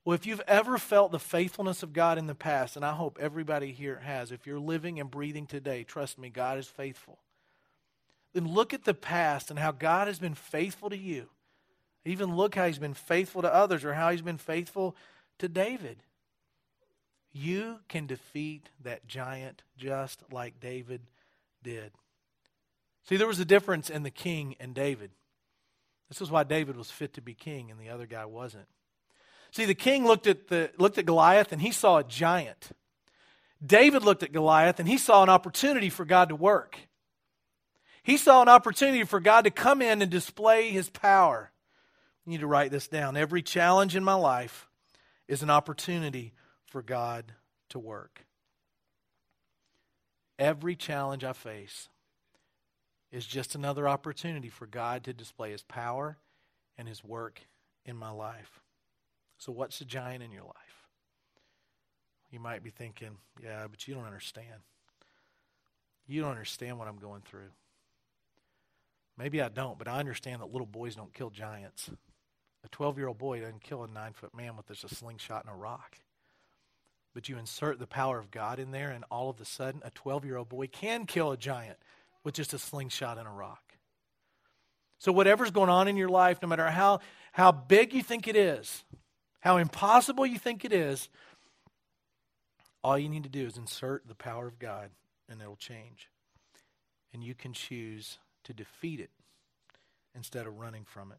Well, 0.05 0.13
if 0.13 0.27
you've 0.27 0.43
ever 0.47 0.77
felt 0.77 1.11
the 1.11 1.17
faithfulness 1.17 1.81
of 1.81 1.91
God 1.91 2.19
in 2.19 2.27
the 2.27 2.35
past, 2.35 2.75
and 2.75 2.85
I 2.85 2.93
hope 2.93 3.17
everybody 3.19 3.71
here 3.71 3.99
has, 4.05 4.31
if 4.31 4.45
you're 4.45 4.59
living 4.59 4.99
and 4.99 5.09
breathing 5.09 5.47
today, 5.47 5.83
trust 5.83 6.19
me, 6.19 6.29
God 6.29 6.59
is 6.59 6.67
faithful. 6.67 7.17
Then 8.33 8.47
look 8.47 8.75
at 8.75 8.83
the 8.83 8.93
past 8.93 9.49
and 9.49 9.57
how 9.57 9.71
God 9.71 10.05
has 10.07 10.19
been 10.19 10.35
faithful 10.35 10.91
to 10.91 10.97
you. 10.97 11.29
Even 12.05 12.35
look 12.35 12.53
how 12.53 12.67
he's 12.67 12.77
been 12.77 12.93
faithful 12.93 13.41
to 13.41 13.51
others 13.51 13.83
or 13.83 13.95
how 13.95 14.11
he's 14.11 14.21
been 14.21 14.37
faithful 14.37 14.95
to 15.39 15.49
David. 15.49 15.97
You 17.37 17.79
can 17.87 18.07
defeat 18.07 18.69
that 18.83 19.07
giant 19.07 19.61
just 19.77 20.23
like 20.31 20.59
David 20.59 21.01
did. 21.61 21.91
See, 23.07 23.15
there 23.15 23.27
was 23.27 23.39
a 23.39 23.45
difference 23.45 23.91
in 23.91 24.01
the 24.01 24.09
king 24.09 24.55
and 24.59 24.73
David. 24.73 25.11
This 26.09 26.19
is 26.19 26.31
why 26.31 26.43
David 26.43 26.75
was 26.75 26.89
fit 26.89 27.13
to 27.13 27.21
be 27.21 27.35
king 27.35 27.69
and 27.69 27.79
the 27.79 27.89
other 27.89 28.07
guy 28.07 28.25
wasn't. 28.25 28.65
See, 29.51 29.65
the 29.65 29.75
king 29.75 30.03
looked 30.05 30.25
at, 30.25 30.47
the, 30.47 30.71
looked 30.79 30.97
at 30.97 31.05
Goliath 31.05 31.51
and 31.51 31.61
he 31.61 31.71
saw 31.71 31.97
a 31.97 32.03
giant. 32.03 32.71
David 33.63 34.03
looked 34.03 34.23
at 34.23 34.33
Goliath 34.33 34.79
and 34.79 34.89
he 34.89 34.97
saw 34.97 35.21
an 35.21 35.29
opportunity 35.29 35.89
for 35.89 36.05
God 36.05 36.29
to 36.29 36.35
work. 36.35 36.79
He 38.01 38.17
saw 38.17 38.41
an 38.41 38.49
opportunity 38.49 39.03
for 39.03 39.19
God 39.19 39.43
to 39.43 39.51
come 39.51 39.83
in 39.83 40.01
and 40.01 40.09
display 40.09 40.71
his 40.71 40.89
power. 40.89 41.51
You 42.25 42.31
need 42.31 42.39
to 42.39 42.47
write 42.47 42.71
this 42.71 42.87
down. 42.87 43.15
Every 43.15 43.43
challenge 43.43 43.95
in 43.95 44.03
my 44.03 44.15
life 44.15 44.67
is 45.27 45.43
an 45.43 45.49
opportunity 45.51 46.33
for 46.67 46.81
God 46.81 47.33
to 47.69 47.79
work. 47.79 48.25
Every 50.37 50.75
challenge 50.75 51.23
I 51.23 51.33
face 51.33 51.89
is 53.11 53.25
just 53.25 53.55
another 53.55 53.87
opportunity 53.87 54.49
for 54.49 54.67
God 54.67 55.03
to 55.05 55.13
display 55.13 55.51
His 55.51 55.63
power 55.63 56.17
and 56.77 56.87
His 56.87 57.03
work 57.03 57.41
in 57.85 57.95
my 57.95 58.11
life. 58.11 58.61
So, 59.39 59.51
what's 59.51 59.79
the 59.79 59.85
giant 59.85 60.23
in 60.23 60.31
your 60.31 60.43
life? 60.43 60.55
You 62.31 62.39
might 62.39 62.63
be 62.63 62.69
thinking, 62.69 63.17
yeah, 63.41 63.65
but 63.69 63.87
you 63.87 63.95
don't 63.95 64.05
understand. 64.05 64.61
You 66.05 66.21
don't 66.21 66.31
understand 66.31 66.77
what 66.77 66.87
I'm 66.87 66.97
going 66.97 67.21
through. 67.21 67.49
Maybe 69.17 69.41
I 69.41 69.49
don't, 69.49 69.79
but 69.79 69.87
I 69.87 69.99
understand 69.99 70.41
that 70.41 70.51
little 70.51 70.67
boys 70.67 70.95
don't 70.95 71.13
kill 71.13 71.29
giants. 71.29 71.89
A 72.63 72.69
12 72.69 72.97
year 72.97 73.07
old 73.07 73.17
boy 73.17 73.39
doesn't 73.39 73.63
kill 73.63 73.83
a 73.83 73.87
nine 73.87 74.13
foot 74.13 74.35
man 74.35 74.55
with 74.55 74.67
just 74.67 74.83
a 74.83 74.93
slingshot 74.93 75.45
and 75.45 75.53
a 75.53 75.57
rock. 75.57 75.97
But 77.17 77.27
you 77.27 77.39
insert 77.39 77.79
the 77.79 77.87
power 77.87 78.19
of 78.19 78.29
God 78.29 78.59
in 78.59 78.69
there, 78.69 78.91
and 78.91 79.03
all 79.09 79.31
of 79.31 79.41
a 79.41 79.45
sudden, 79.45 79.81
a 79.83 79.89
12 79.89 80.23
year 80.23 80.37
old 80.37 80.49
boy 80.49 80.67
can 80.67 81.07
kill 81.07 81.31
a 81.31 81.35
giant 81.35 81.79
with 82.23 82.35
just 82.35 82.53
a 82.53 82.59
slingshot 82.59 83.17
and 83.17 83.27
a 83.27 83.31
rock. 83.31 83.73
So, 84.99 85.11
whatever's 85.11 85.49
going 85.49 85.71
on 85.71 85.87
in 85.87 85.97
your 85.97 86.09
life, 86.09 86.37
no 86.43 86.47
matter 86.47 86.69
how, 86.69 86.99
how 87.31 87.51
big 87.51 87.91
you 87.91 88.03
think 88.03 88.27
it 88.27 88.35
is, 88.35 88.83
how 89.39 89.57
impossible 89.57 90.27
you 90.27 90.37
think 90.37 90.63
it 90.63 90.71
is, 90.71 91.09
all 92.83 92.99
you 92.99 93.09
need 93.09 93.23
to 93.23 93.29
do 93.29 93.47
is 93.47 93.57
insert 93.57 94.07
the 94.07 94.13
power 94.13 94.45
of 94.45 94.59
God, 94.59 94.91
and 95.27 95.41
it'll 95.41 95.55
change. 95.55 96.11
And 97.15 97.23
you 97.23 97.33
can 97.33 97.51
choose 97.51 98.19
to 98.43 98.53
defeat 98.53 98.99
it 98.99 99.09
instead 100.13 100.45
of 100.45 100.59
running 100.59 100.85
from 100.85 101.11
it. 101.11 101.17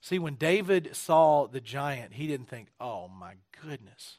See, 0.00 0.18
when 0.18 0.34
David 0.34 0.96
saw 0.96 1.46
the 1.46 1.60
giant, 1.60 2.14
he 2.14 2.26
didn't 2.26 2.48
think, 2.48 2.66
oh 2.80 3.06
my 3.06 3.34
goodness. 3.62 4.18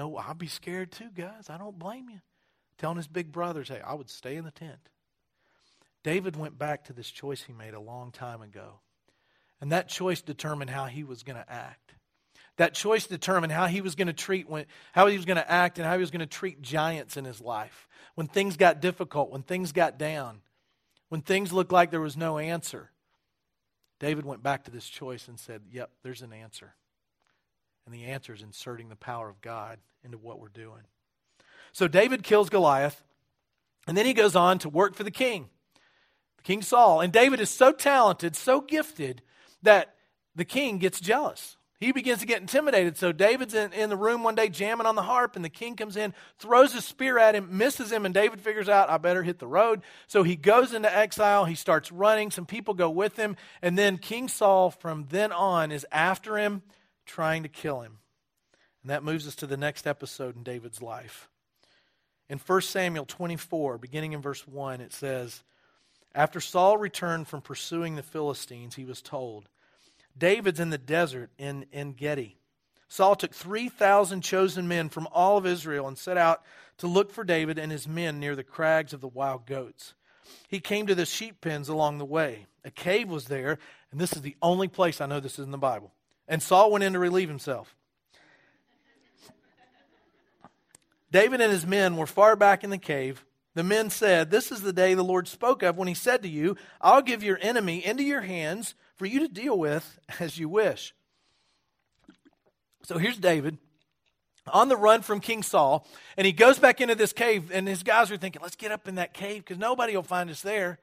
No, 0.00 0.16
I'll 0.16 0.32
be 0.32 0.46
scared 0.46 0.92
too, 0.92 1.10
guys. 1.14 1.50
I 1.50 1.58
don't 1.58 1.78
blame 1.78 2.08
you. 2.08 2.20
Telling 2.78 2.96
his 2.96 3.06
big 3.06 3.30
brothers, 3.30 3.68
hey, 3.68 3.82
I 3.86 3.92
would 3.92 4.08
stay 4.08 4.36
in 4.36 4.46
the 4.46 4.50
tent. 4.50 4.78
David 6.02 6.36
went 6.36 6.58
back 6.58 6.84
to 6.84 6.94
this 6.94 7.10
choice 7.10 7.42
he 7.42 7.52
made 7.52 7.74
a 7.74 7.80
long 7.80 8.10
time 8.10 8.40
ago. 8.40 8.80
And 9.60 9.72
that 9.72 9.90
choice 9.90 10.22
determined 10.22 10.70
how 10.70 10.86
he 10.86 11.04
was 11.04 11.22
going 11.22 11.36
to 11.36 11.52
act. 11.52 11.92
That 12.56 12.72
choice 12.72 13.06
determined 13.06 13.52
how 13.52 13.66
he 13.66 13.82
was 13.82 13.94
going 13.94 14.06
to 14.06 14.14
treat 14.14 14.48
when, 14.48 14.64
how 14.92 15.06
he 15.06 15.18
was 15.18 15.26
going 15.26 15.36
to 15.36 15.50
act 15.50 15.76
and 15.76 15.86
how 15.86 15.92
he 15.92 16.00
was 16.00 16.10
going 16.10 16.20
to 16.20 16.26
treat 16.26 16.62
giants 16.62 17.18
in 17.18 17.26
his 17.26 17.42
life. 17.42 17.86
When 18.14 18.26
things 18.26 18.56
got 18.56 18.80
difficult, 18.80 19.30
when 19.30 19.42
things 19.42 19.72
got 19.72 19.98
down, 19.98 20.40
when 21.10 21.20
things 21.20 21.52
looked 21.52 21.72
like 21.72 21.90
there 21.90 22.00
was 22.00 22.16
no 22.16 22.38
answer. 22.38 22.90
David 23.98 24.24
went 24.24 24.42
back 24.42 24.64
to 24.64 24.70
this 24.70 24.88
choice 24.88 25.28
and 25.28 25.38
said, 25.38 25.60
Yep, 25.70 25.90
there's 26.02 26.22
an 26.22 26.32
answer. 26.32 26.72
And 27.90 27.98
the 27.98 28.06
answer 28.06 28.32
is 28.32 28.42
inserting 28.42 28.88
the 28.88 28.96
power 28.96 29.28
of 29.28 29.40
God 29.40 29.78
into 30.04 30.16
what 30.16 30.38
we're 30.38 30.48
doing. 30.48 30.82
So 31.72 31.88
David 31.88 32.22
kills 32.22 32.48
Goliath, 32.48 33.02
and 33.88 33.96
then 33.96 34.06
he 34.06 34.14
goes 34.14 34.36
on 34.36 34.60
to 34.60 34.68
work 34.68 34.94
for 34.94 35.02
the 35.02 35.10
king, 35.10 35.48
King 36.44 36.62
Saul. 36.62 37.00
And 37.00 37.12
David 37.12 37.40
is 37.40 37.50
so 37.50 37.72
talented, 37.72 38.36
so 38.36 38.60
gifted, 38.60 39.22
that 39.62 39.96
the 40.36 40.44
king 40.44 40.78
gets 40.78 41.00
jealous 41.00 41.56
he 41.80 41.92
begins 41.92 42.20
to 42.20 42.26
get 42.26 42.42
intimidated. 42.42 42.98
So 42.98 43.10
David's 43.10 43.54
in, 43.54 43.72
in 43.72 43.88
the 43.88 43.96
room 43.96 44.22
one 44.22 44.34
day 44.34 44.50
jamming 44.50 44.86
on 44.86 44.96
the 44.96 45.02
harp, 45.02 45.34
and 45.34 45.42
the 45.42 45.48
king 45.48 45.76
comes 45.76 45.96
in, 45.96 46.12
throws 46.38 46.74
a 46.74 46.82
spear 46.82 47.18
at 47.18 47.34
him, 47.34 47.56
misses 47.56 47.90
him, 47.90 48.04
and 48.04 48.12
David 48.12 48.42
figures 48.42 48.68
out, 48.68 48.90
I 48.90 48.98
better 48.98 49.22
hit 49.22 49.38
the 49.38 49.46
road. 49.46 49.80
So 50.06 50.22
he 50.22 50.36
goes 50.36 50.74
into 50.74 50.94
exile. 50.94 51.46
He 51.46 51.54
starts 51.54 51.90
running. 51.90 52.30
Some 52.30 52.44
people 52.44 52.74
go 52.74 52.90
with 52.90 53.16
him. 53.16 53.34
And 53.62 53.78
then 53.78 53.96
King 53.96 54.28
Saul, 54.28 54.70
from 54.70 55.06
then 55.08 55.32
on, 55.32 55.72
is 55.72 55.86
after 55.90 56.36
him, 56.36 56.62
trying 57.06 57.42
to 57.42 57.48
kill 57.48 57.80
him. 57.80 57.98
And 58.82 58.90
that 58.90 59.04
moves 59.04 59.26
us 59.26 59.34
to 59.36 59.46
the 59.46 59.56
next 59.56 59.86
episode 59.86 60.36
in 60.36 60.42
David's 60.42 60.80
life. 60.80 61.28
In 62.28 62.38
1 62.38 62.60
Samuel 62.62 63.04
24, 63.04 63.78
beginning 63.78 64.12
in 64.12 64.22
verse 64.22 64.46
1, 64.46 64.80
it 64.80 64.92
says, 64.92 65.42
After 66.14 66.40
Saul 66.40 66.78
returned 66.78 67.28
from 67.28 67.42
pursuing 67.42 67.96
the 67.96 68.02
Philistines, 68.02 68.76
he 68.76 68.84
was 68.84 69.02
told, 69.02 69.48
David's 70.16 70.60
in 70.60 70.70
the 70.70 70.78
desert 70.78 71.30
in, 71.38 71.66
En 71.72 71.92
Gedi. 71.92 72.36
Saul 72.88 73.14
took 73.14 73.34
3,000 73.34 74.20
chosen 74.22 74.66
men 74.66 74.88
from 74.88 75.08
all 75.12 75.38
of 75.38 75.46
Israel 75.46 75.86
and 75.86 75.96
set 75.96 76.16
out 76.16 76.42
to 76.78 76.86
look 76.86 77.12
for 77.12 77.24
David 77.24 77.58
and 77.58 77.70
his 77.70 77.86
men 77.86 78.18
near 78.18 78.34
the 78.34 78.42
crags 78.42 78.92
of 78.92 79.00
the 79.00 79.08
wild 79.08 79.46
goats. 79.46 79.94
He 80.48 80.60
came 80.60 80.86
to 80.86 80.94
the 80.94 81.06
sheep 81.06 81.40
pens 81.40 81.68
along 81.68 81.98
the 81.98 82.04
way. 82.04 82.46
A 82.64 82.70
cave 82.70 83.08
was 83.08 83.26
there, 83.26 83.58
and 83.90 84.00
this 84.00 84.12
is 84.12 84.22
the 84.22 84.36
only 84.42 84.68
place 84.68 85.00
I 85.00 85.06
know 85.06 85.20
this 85.20 85.38
is 85.38 85.44
in 85.44 85.50
the 85.50 85.58
Bible. 85.58 85.92
And 86.30 86.40
Saul 86.40 86.70
went 86.70 86.84
in 86.84 86.92
to 86.92 86.98
relieve 87.00 87.28
himself. 87.28 87.74
David 91.10 91.40
and 91.40 91.50
his 91.50 91.66
men 91.66 91.96
were 91.96 92.06
far 92.06 92.36
back 92.36 92.62
in 92.62 92.70
the 92.70 92.78
cave. 92.78 93.26
The 93.54 93.64
men 93.64 93.90
said, 93.90 94.30
This 94.30 94.52
is 94.52 94.60
the 94.60 94.72
day 94.72 94.94
the 94.94 95.02
Lord 95.02 95.26
spoke 95.26 95.64
of 95.64 95.76
when 95.76 95.88
he 95.88 95.94
said 95.94 96.22
to 96.22 96.28
you, 96.28 96.56
I'll 96.80 97.02
give 97.02 97.24
your 97.24 97.38
enemy 97.42 97.84
into 97.84 98.04
your 98.04 98.20
hands 98.20 98.76
for 98.94 99.06
you 99.06 99.18
to 99.18 99.28
deal 99.28 99.58
with 99.58 99.98
as 100.20 100.38
you 100.38 100.48
wish. 100.48 100.94
So 102.84 102.96
here's 102.96 103.18
David 103.18 103.58
on 104.52 104.68
the 104.68 104.76
run 104.76 105.02
from 105.02 105.20
King 105.20 105.42
Saul, 105.42 105.86
and 106.16 106.26
he 106.26 106.32
goes 106.32 106.58
back 106.58 106.80
into 106.80 106.94
this 106.94 107.12
cave, 107.12 107.50
and 107.52 107.68
his 107.68 107.82
guys 107.82 108.10
are 108.12 108.16
thinking, 108.16 108.40
Let's 108.40 108.54
get 108.54 108.70
up 108.70 108.86
in 108.86 108.94
that 108.94 109.14
cave 109.14 109.44
because 109.44 109.58
nobody 109.58 109.96
will 109.96 110.04
find 110.04 110.30
us 110.30 110.42
there. 110.42 110.78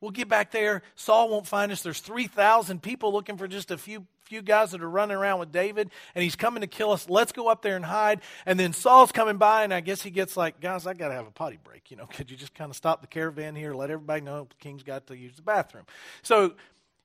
We'll 0.00 0.12
get 0.12 0.28
back 0.28 0.52
there. 0.52 0.82
Saul 0.94 1.28
won't 1.28 1.48
find 1.48 1.72
us. 1.72 1.82
There's 1.82 2.00
3,000 2.00 2.80
people 2.80 3.12
looking 3.12 3.36
for 3.36 3.48
just 3.48 3.72
a 3.72 3.76
few 3.76 4.06
few 4.30 4.42
guys 4.42 4.70
that 4.70 4.80
are 4.80 4.88
running 4.88 5.16
around 5.16 5.40
with 5.40 5.50
David, 5.50 5.90
and 6.14 6.22
he's 6.22 6.36
coming 6.36 6.60
to 6.60 6.68
kill 6.68 6.92
us. 6.92 7.10
Let's 7.10 7.32
go 7.32 7.48
up 7.48 7.62
there 7.62 7.74
and 7.74 7.84
hide. 7.84 8.20
And 8.46 8.60
then 8.60 8.72
Saul's 8.72 9.10
coming 9.10 9.38
by, 9.38 9.64
and 9.64 9.74
I 9.74 9.80
guess 9.80 10.02
he 10.02 10.10
gets 10.10 10.36
like, 10.36 10.60
guys, 10.60 10.86
I 10.86 10.94
got 10.94 11.08
to 11.08 11.14
have 11.14 11.26
a 11.26 11.32
potty 11.32 11.58
break. 11.62 11.90
You 11.90 11.96
know, 11.96 12.06
could 12.14 12.30
you 12.30 12.36
just 12.36 12.54
kind 12.54 12.70
of 12.70 12.76
stop 12.76 13.00
the 13.00 13.08
caravan 13.08 13.56
here, 13.56 13.74
let 13.74 13.90
everybody 13.90 14.20
know 14.20 14.46
the 14.48 14.54
king's 14.60 14.84
got 14.84 15.08
to 15.08 15.16
use 15.16 15.34
the 15.34 15.42
bathroom? 15.42 15.84
So, 16.22 16.54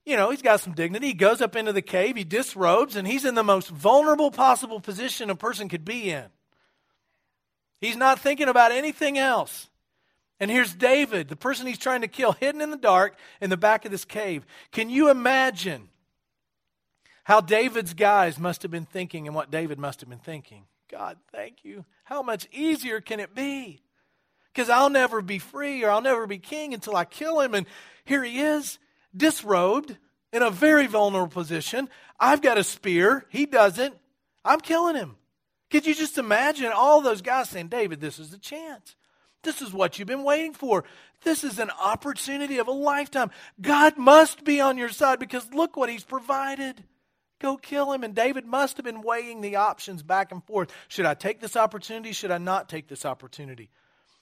you 0.05 0.15
know, 0.15 0.29
he's 0.29 0.43
got 0.43 0.59
some 0.59 0.73
dignity. 0.73 1.07
He 1.07 1.13
goes 1.15 1.41
up 1.41 1.55
into 1.55 1.73
the 1.73 1.81
cave, 1.81 2.15
he 2.15 2.23
disrobes, 2.23 2.95
and 2.95 3.07
he's 3.07 3.25
in 3.25 3.33
the 3.33 3.43
most 3.43 3.69
vulnerable 3.69 4.29
possible 4.29 4.79
position 4.79 5.31
a 5.31 5.35
person 5.35 5.67
could 5.67 5.83
be 5.83 6.11
in. 6.11 6.25
He's 7.81 7.97
not 7.97 8.19
thinking 8.19 8.49
about 8.49 8.71
anything 8.71 9.17
else. 9.17 9.67
And 10.39 10.51
here's 10.51 10.75
David, 10.75 11.29
the 11.29 11.35
person 11.35 11.65
he's 11.65 11.79
trying 11.79 12.01
to 12.01 12.07
kill, 12.07 12.33
hidden 12.33 12.61
in 12.61 12.69
the 12.69 12.77
dark 12.77 13.17
in 13.41 13.49
the 13.49 13.57
back 13.57 13.83
of 13.83 13.89
this 13.89 14.05
cave. 14.05 14.45
Can 14.71 14.91
you 14.91 15.09
imagine 15.09 15.89
how 17.25 17.41
David's 17.41 17.95
guys 17.95 18.39
must 18.39 18.61
have 18.61 18.69
been 18.71 18.85
thinking 18.85 19.27
and 19.27 19.35
what 19.35 19.49
David 19.49 19.79
must 19.79 19.99
have 19.99 20.09
been 20.09 20.19
thinking. 20.19 20.65
God, 20.91 21.17
thank 21.31 21.65
you. 21.65 21.83
How 22.03 22.21
much 22.21 22.47
easier 22.51 23.01
can 23.01 23.19
it 23.19 23.33
be? 23.33 23.81
Because 24.53 24.69
I'll 24.69 24.91
never 24.91 25.23
be 25.23 25.39
free 25.39 25.83
or 25.83 25.89
I'll 25.89 26.01
never 26.01 26.27
be 26.27 26.37
king 26.37 26.73
until 26.73 26.95
I 26.95 27.03
kill 27.03 27.41
him. 27.41 27.55
And 27.55 27.65
here 28.05 28.23
he 28.23 28.39
is, 28.39 28.77
disrobed, 29.17 29.97
in 30.31 30.43
a 30.43 30.51
very 30.51 30.85
vulnerable 30.85 31.33
position. 31.33 31.89
I've 32.19 32.43
got 32.43 32.59
a 32.59 32.63
spear. 32.63 33.25
He 33.29 33.47
doesn't. 33.47 33.95
I'm 34.45 34.61
killing 34.61 34.95
him. 34.95 35.15
Could 35.71 35.87
you 35.87 35.95
just 35.95 36.19
imagine 36.19 36.71
all 36.71 37.01
those 37.01 37.23
guys 37.23 37.49
saying, 37.49 37.69
David, 37.69 38.01
this 38.01 38.19
is 38.19 38.29
the 38.29 38.37
chance. 38.37 38.95
This 39.41 39.63
is 39.63 39.73
what 39.73 39.97
you've 39.97 40.07
been 40.07 40.23
waiting 40.23 40.53
for. 40.53 40.83
This 41.23 41.43
is 41.43 41.57
an 41.57 41.71
opportunity 41.71 42.59
of 42.59 42.67
a 42.67 42.71
lifetime. 42.71 43.31
God 43.59 43.97
must 43.97 44.43
be 44.43 44.61
on 44.61 44.77
your 44.77 44.89
side 44.89 45.17
because 45.17 45.51
look 45.51 45.75
what 45.75 45.89
he's 45.89 46.03
provided. 46.03 46.83
Go 47.45 47.57
kill 47.57 47.91
him. 47.91 48.03
And 48.03 48.15
David 48.15 48.47
must 48.47 48.77
have 48.77 48.83
been 48.83 49.03
weighing 49.03 49.41
the 49.41 49.57
options 49.57 50.01
back 50.01 50.31
and 50.31 50.43
forth. 50.43 50.71
Should 50.87 51.05
I 51.05 51.13
take 51.13 51.41
this 51.41 51.55
opportunity? 51.55 52.11
Should 52.11 52.31
I 52.31 52.39
not 52.39 52.67
take 52.69 52.87
this 52.87 53.05
opportunity? 53.05 53.69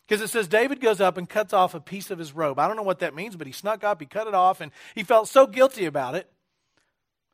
Because 0.06 0.22
it 0.22 0.30
says 0.30 0.50
David 0.50 0.82
goes 0.82 1.00
up 1.00 1.18
and 1.18 1.30
cuts 1.30 1.54
off 1.54 1.74
a 1.74 1.80
piece 1.80 2.12
of 2.12 2.20
his 2.20 2.34
robe. 2.34 2.60
I 2.60 2.68
don't 2.68 2.76
know 2.76 2.84
what 2.84 3.00
that 3.00 3.16
means, 3.16 3.38
but 3.38 3.48
he 3.48 3.54
snuck 3.54 3.86
up, 3.86 4.02
he 4.02 4.06
cut 4.06 4.28
it 4.28 4.34
off, 4.34 4.60
and 4.60 4.74
he 4.94 5.04
felt 5.04 5.30
so 5.30 5.48
guilty 5.48 5.86
about 5.86 6.16
it. 6.16 6.30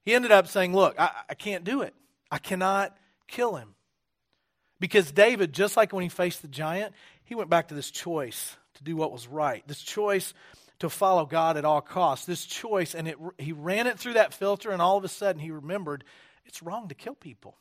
He 0.05 0.13
ended 0.13 0.31
up 0.31 0.47
saying, 0.47 0.75
Look, 0.75 0.99
I, 0.99 1.09
I 1.27 1.33
can't 1.33 1.63
do 1.63 1.81
it. 1.81 1.95
I 2.29 2.37
cannot 2.37 2.95
kill 3.27 3.55
him. 3.55 3.73
Because 4.79 5.11
David, 5.11 5.53
just 5.53 5.75
like 5.75 5.91
when 5.91 6.03
he 6.03 6.09
faced 6.09 6.43
the 6.43 6.47
giant, 6.47 6.93
he 7.23 7.33
went 7.33 7.49
back 7.49 7.69
to 7.69 7.73
this 7.73 7.89
choice 7.89 8.55
to 8.75 8.83
do 8.83 8.95
what 8.95 9.11
was 9.11 9.27
right. 9.27 9.67
This 9.67 9.81
choice 9.81 10.35
to 10.79 10.89
follow 10.89 11.25
God 11.25 11.57
at 11.57 11.65
all 11.65 11.81
costs. 11.81 12.25
This 12.25 12.45
choice, 12.45 12.95
and 12.95 13.07
it, 13.07 13.17
he 13.37 13.51
ran 13.51 13.87
it 13.87 13.99
through 13.99 14.13
that 14.13 14.33
filter, 14.33 14.71
and 14.71 14.81
all 14.81 14.97
of 14.97 15.03
a 15.03 15.09
sudden 15.09 15.41
he 15.41 15.51
remembered 15.51 16.03
it's 16.45 16.63
wrong 16.63 16.87
to 16.89 16.95
kill 16.95 17.15
people. 17.15 17.57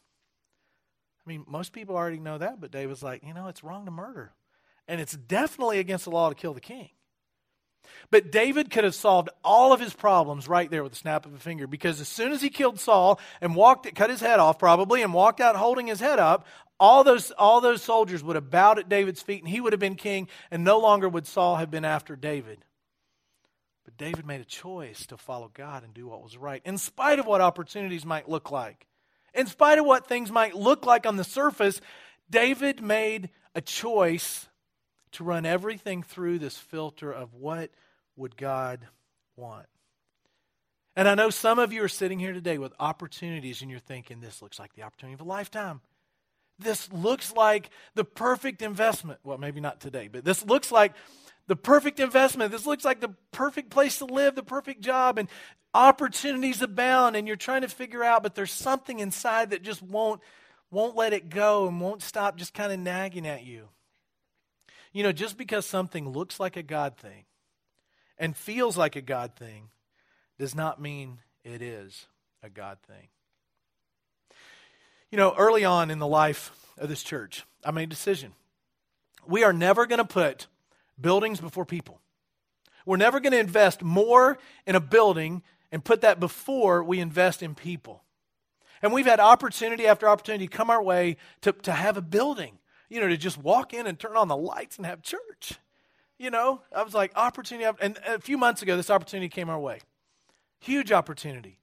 I 1.27 1.29
mean, 1.29 1.45
most 1.47 1.73
people 1.73 1.97
already 1.97 2.21
know 2.21 2.39
that, 2.39 2.61
but 2.61 2.71
David's 2.71 3.03
like, 3.03 3.23
you 3.23 3.35
know, 3.35 3.49
it's 3.49 3.63
wrong 3.63 3.85
to 3.85 3.91
murder. 3.91 4.33
And 4.87 5.01
it's 5.01 5.15
definitely 5.15 5.79
against 5.79 6.05
the 6.05 6.11
law 6.11 6.31
to 6.31 6.35
kill 6.35 6.55
the 6.55 6.61
king. 6.61 6.89
But 8.11 8.33
David 8.33 8.71
could 8.71 8.85
have 8.85 8.95
solved 8.95 9.29
all 9.45 9.73
of 9.73 9.81
his 9.81 9.93
problems 9.93 10.49
right 10.49 10.71
there 10.71 10.83
with 10.83 10.93
a 10.93 10.97
snap 10.97 11.27
of 11.27 11.35
a 11.35 11.39
finger 11.39 11.67
because 11.67 12.01
as 12.01 12.09
soon 12.09 12.33
as 12.33 12.41
he 12.41 12.49
killed 12.49 12.81
Saul 12.81 13.21
and 13.41 13.55
walked, 13.55 13.93
cut 13.95 14.11
his 14.11 14.21
head 14.21 14.41
off 14.41 14.59
probably, 14.59 15.03
and 15.03 15.13
walked 15.13 15.41
out 15.41 15.57
holding 15.57 15.87
his 15.87 16.01
head 16.01 16.19
up, 16.19 16.47
all 16.81 17.05
those, 17.05 17.31
all 17.33 17.61
those 17.61 17.83
soldiers 17.83 18.23
would 18.23 18.37
have 18.37 18.51
bowed 18.51 18.79
at 18.79 18.89
David's 18.89 19.23
feet 19.23 19.43
and 19.43 19.51
he 19.51 19.61
would 19.61 19.73
have 19.73 19.81
been 19.81 19.97
king, 19.97 20.29
and 20.51 20.65
no 20.65 20.79
longer 20.79 21.09
would 21.09 21.27
Saul 21.27 21.57
have 21.57 21.71
been 21.71 21.85
after 21.85 22.17
David. 22.17 22.65
But 23.89 23.97
David 23.97 24.27
made 24.27 24.43
a 24.43 24.45
choice 24.45 25.07
to 25.07 25.17
follow 25.17 25.51
God 25.55 25.83
and 25.83 25.95
do 25.95 26.09
what 26.09 26.23
was 26.23 26.37
right, 26.37 26.61
in 26.67 26.77
spite 26.77 27.19
of 27.19 27.25
what 27.25 27.41
opportunities 27.41 28.05
might 28.05 28.29
look 28.29 28.51
like. 28.51 28.87
In 29.33 29.47
spite 29.47 29.79
of 29.79 29.87
what 29.87 30.07
things 30.07 30.31
might 30.31 30.55
look 30.55 30.85
like 30.85 31.07
on 31.07 31.17
the 31.17 31.25
surface, 31.25 31.81
David 32.29 32.83
made 32.83 33.31
a 33.55 33.63
choice 33.63 34.47
to 35.13 35.25
run 35.25 35.47
everything 35.47 36.03
through 36.03 36.39
this 36.39 36.59
filter 36.59 37.11
of 37.11 37.33
what 37.33 37.71
would 38.15 38.37
God 38.37 38.87
want. 39.37 39.65
And 40.95 41.09
I 41.09 41.15
know 41.15 41.31
some 41.31 41.59
of 41.59 41.73
you 41.73 41.83
are 41.83 41.89
sitting 41.89 42.19
here 42.19 42.35
today 42.35 42.59
with 42.59 42.75
opportunities 42.79 43.63
and 43.63 43.71
you're 43.71 43.81
thinking, 43.81 44.21
this 44.21 44.43
looks 44.43 44.59
like 44.59 44.75
the 44.75 44.83
opportunity 44.83 45.15
of 45.15 45.23
a 45.23 45.25
lifetime. 45.25 45.81
This 46.59 46.93
looks 46.93 47.33
like 47.33 47.71
the 47.95 48.05
perfect 48.05 48.61
investment. 48.61 49.21
Well, 49.25 49.39
maybe 49.39 49.63
not 49.63 49.81
today, 49.81 50.09
but 50.13 50.27
this 50.27 50.45
looks 50.45 50.71
like 50.71 50.93
the 51.49 51.57
perfect 51.57 51.99
investment. 51.99 52.53
This 52.53 52.67
looks 52.67 52.85
like 52.85 53.01
the 53.01 53.15
perfect 53.33 53.71
place 53.71 53.99
to 53.99 54.05
live, 54.05 54.37
the 54.37 54.43
perfect 54.43 54.83
job, 54.83 55.19
and 55.19 55.29
opportunities 55.75 56.63
abound, 56.63 57.17
and 57.17 57.27
you're 57.27 57.37
trying 57.37 57.63
to 57.63 57.69
figure 57.69 58.05
out, 58.05 58.23
but 58.23 58.35
there's 58.35 58.53
something 58.53 59.01
inside 59.01 59.51
that 59.51 59.63
just 59.63 59.83
won't 59.83 60.21
won't 60.71 60.97
let 60.97 61.15
it 61.15 61.31
go 61.31 61.67
and 61.67 61.81
won't 61.81 62.03
stop 62.03 62.37
just 62.37 62.53
kind 62.53 62.71
of 62.71 62.79
nagging 62.79 63.27
at 63.27 63.43
you. 63.43 63.69
You 64.93 65.03
know, 65.03 65.13
just 65.13 65.39
because 65.39 65.65
something 65.65 66.11
looks 66.11 66.39
like 66.39 66.59
a 66.59 66.63
God 66.63 66.99
thing 66.99 67.25
and 68.19 68.37
feels 68.37 68.77
like 68.77 68.95
a 68.95 69.01
God 69.01 69.35
thing 69.35 69.71
does 70.39 70.55
not 70.55 70.81
mean 70.81 71.21
it 71.43 71.63
is 71.63 72.07
a 72.43 72.51
God 72.51 72.77
thing. 72.87 73.09
You 75.11 75.17
know, 75.17 75.35
early 75.39 75.65
on 75.65 75.91
in 75.91 75.99
the 75.99 76.07
life 76.07 76.53
of 76.77 76.91
this 76.91 77.03
church, 77.03 77.45
I 77.65 77.71
made 77.71 77.85
a 77.85 77.87
decision. 77.87 78.33
We 79.27 79.45
are 79.45 79.55
never 79.55 79.87
going 79.87 79.99
to 79.99 80.05
put 80.05 80.49
buildings 81.01 81.41
before 81.41 81.65
people. 81.65 82.01
We're 82.87 82.97
never 82.97 83.21
going 83.21 83.33
to 83.33 83.39
invest 83.39 83.83
more 83.83 84.39
in 84.67 84.75
a 84.75 84.81
building 84.81 85.43
and 85.71 85.85
put 85.85 86.01
that 86.01 86.19
before 86.19 86.83
we 86.83 87.01
invest 87.01 87.43
in 87.43 87.55
people. 87.55 88.03
And 88.81 88.93
we've 88.93 89.07
had 89.07 89.21
opportunity 89.21 89.87
after 89.87 90.09
opportunity 90.09 90.47
come 90.47 90.71
our 90.71 90.83
way 90.83 91.17
to, 91.43 91.53
to 91.53 91.73
have 91.73 91.97
a 91.97 92.03
building, 92.03 92.59
you 92.89 93.01
know, 93.01 93.09
to 93.09 93.17
just 93.17 93.37
walk 93.37 93.75
in 93.75 93.87
and 93.87 93.99
turn 93.99 94.17
on 94.17 94.29
the 94.29 94.37
lights 94.37 94.77
and 94.77 94.87
have 94.87 95.03
church. 95.03 95.55
You 96.19 96.31
know, 96.31 96.63
I 96.75 96.83
was 96.83 96.95
like, 96.95 97.13
opportunity. 97.15 97.71
And 97.81 97.99
a 98.07 98.21
few 98.21 98.39
months 98.39 98.63
ago, 98.63 98.77
this 98.77 98.91
opportunity 98.91 99.29
came 99.29 99.51
our 99.51 99.59
way. 99.59 99.81
Huge 100.61 100.91
opportunity. 100.91 101.59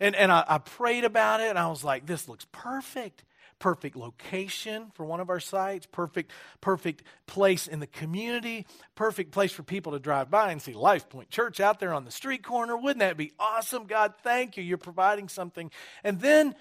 And, 0.00 0.14
and 0.14 0.30
I, 0.32 0.44
I 0.46 0.58
prayed 0.58 1.04
about 1.04 1.40
it, 1.40 1.48
and 1.48 1.58
I 1.58 1.68
was 1.68 1.84
like, 1.84 2.06
this 2.06 2.28
looks 2.28 2.46
perfect 2.52 3.24
perfect 3.58 3.96
location 3.96 4.90
for 4.94 5.04
one 5.04 5.20
of 5.20 5.30
our 5.30 5.40
sites, 5.40 5.86
perfect, 5.90 6.32
perfect 6.60 7.02
place 7.26 7.66
in 7.66 7.80
the 7.80 7.86
community, 7.86 8.66
perfect 8.94 9.32
place 9.32 9.52
for 9.52 9.62
people 9.62 9.92
to 9.92 9.98
drive 9.98 10.30
by 10.30 10.52
and 10.52 10.60
see 10.60 10.72
Life 10.72 11.08
Point 11.08 11.30
Church 11.30 11.60
out 11.60 11.80
there 11.80 11.94
on 11.94 12.04
the 12.04 12.10
street 12.10 12.44
corner. 12.44 12.76
Wouldn't 12.76 13.00
that 13.00 13.16
be 13.16 13.32
awesome? 13.38 13.86
God, 13.86 14.14
thank 14.22 14.56
you. 14.56 14.62
You're 14.62 14.78
providing 14.78 15.28
something. 15.28 15.70
And 16.04 16.20
then 16.20 16.54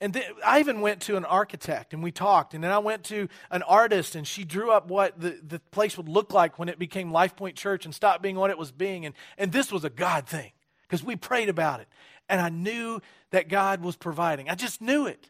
and 0.00 0.22
I 0.44 0.60
even 0.60 0.80
went 0.80 1.02
to 1.02 1.16
an 1.16 1.24
architect 1.24 1.92
and 1.92 2.02
we 2.02 2.12
talked. 2.12 2.54
And 2.54 2.62
then 2.62 2.70
I 2.70 2.78
went 2.78 3.04
to 3.04 3.28
an 3.50 3.62
artist 3.62 4.14
and 4.14 4.26
she 4.26 4.44
drew 4.44 4.70
up 4.70 4.88
what 4.88 5.20
the, 5.20 5.40
the 5.44 5.58
place 5.72 5.96
would 5.96 6.08
look 6.08 6.32
like 6.32 6.58
when 6.58 6.68
it 6.68 6.78
became 6.78 7.10
Life 7.10 7.34
Point 7.34 7.56
Church 7.56 7.84
and 7.84 7.92
stopped 7.92 8.22
being 8.22 8.36
what 8.36 8.50
it 8.50 8.58
was 8.58 8.70
being. 8.70 9.06
And, 9.06 9.14
and 9.36 9.50
this 9.50 9.72
was 9.72 9.84
a 9.84 9.90
God 9.90 10.28
thing 10.28 10.52
because 10.82 11.02
we 11.02 11.16
prayed 11.16 11.48
about 11.48 11.80
it. 11.80 11.88
And 12.28 12.40
I 12.40 12.48
knew 12.48 13.00
that 13.30 13.48
God 13.48 13.82
was 13.82 13.96
providing. 13.96 14.48
I 14.48 14.54
just 14.54 14.80
knew 14.80 15.06
it. 15.06 15.28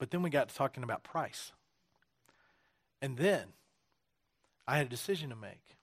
But 0.00 0.10
then 0.10 0.22
we 0.22 0.30
got 0.30 0.48
to 0.48 0.54
talking 0.54 0.82
about 0.82 1.04
price. 1.04 1.52
And 3.02 3.18
then 3.18 3.48
I 4.66 4.78
had 4.78 4.86
a 4.86 4.88
decision 4.90 5.28
to 5.28 5.36
make. 5.36 5.76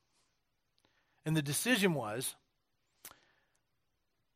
And 1.23 1.37
the 1.37 1.41
decision 1.41 1.93
was 1.93 2.35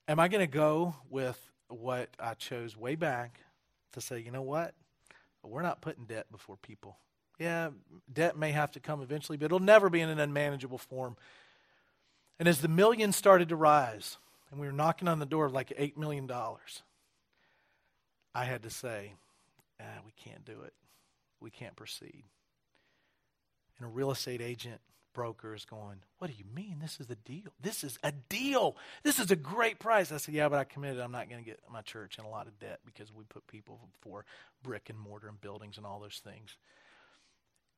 am 0.07 0.19
I 0.19 0.27
going 0.27 0.45
to 0.45 0.51
go 0.51 0.95
with 1.09 1.39
what 1.67 2.09
I 2.19 2.35
chose 2.35 2.77
way 2.77 2.95
back 2.95 3.39
to 3.93 4.01
say, 4.01 4.19
you 4.19 4.29
know 4.29 4.41
what? 4.41 4.75
We're 5.41 5.61
not 5.61 5.81
putting 5.81 6.05
debt 6.05 6.27
before 6.31 6.57
people. 6.57 6.97
Yeah, 7.39 7.69
debt 8.11 8.37
may 8.37 8.51
have 8.51 8.71
to 8.73 8.79
come 8.79 9.01
eventually, 9.01 9.37
but 9.37 9.45
it'll 9.45 9.59
never 9.59 9.89
be 9.89 10.01
in 10.01 10.09
an 10.09 10.19
unmanageable 10.19 10.77
form. 10.77 11.17
And 12.37 12.47
as 12.47 12.61
the 12.61 12.67
millions 12.67 13.15
started 13.15 13.49
to 13.49 13.55
rise, 13.55 14.17
and 14.51 14.59
we 14.59 14.67
were 14.67 14.73
knocking 14.73 15.07
on 15.07 15.17
the 15.19 15.25
door 15.25 15.45
of 15.45 15.53
like 15.53 15.69
$8 15.69 15.97
million, 15.97 16.29
I 18.35 18.45
had 18.45 18.63
to 18.63 18.69
say, 18.69 19.13
ah, 19.81 20.01
we 20.05 20.11
can't 20.11 20.45
do 20.45 20.61
it. 20.61 20.73
We 21.39 21.49
can't 21.49 21.75
proceed. 21.75 22.23
And 23.77 23.85
a 23.85 23.91
real 23.91 24.11
estate 24.11 24.41
agent 24.41 24.79
broker 25.13 25.53
is 25.53 25.65
going, 25.65 25.97
What 26.17 26.29
do 26.29 26.35
you 26.37 26.45
mean? 26.53 26.77
This 26.81 26.99
is 26.99 27.07
the 27.07 27.15
deal. 27.15 27.51
This 27.59 27.83
is 27.83 27.97
a 28.03 28.11
deal. 28.11 28.75
This 29.03 29.19
is 29.19 29.31
a 29.31 29.35
great 29.35 29.79
price. 29.79 30.11
I 30.11 30.17
said, 30.17 30.35
Yeah, 30.35 30.49
but 30.49 30.59
I 30.59 30.63
committed 30.63 30.99
I'm 30.99 31.11
not 31.11 31.29
going 31.29 31.43
to 31.43 31.49
get 31.49 31.59
my 31.71 31.81
church 31.81 32.17
in 32.17 32.25
a 32.25 32.29
lot 32.29 32.47
of 32.47 32.59
debt 32.59 32.79
because 32.85 33.13
we 33.13 33.23
put 33.23 33.47
people 33.47 33.79
for 34.01 34.25
brick 34.63 34.89
and 34.89 34.99
mortar 34.99 35.27
and 35.27 35.39
buildings 35.41 35.77
and 35.77 35.85
all 35.85 35.99
those 35.99 36.21
things. 36.23 36.57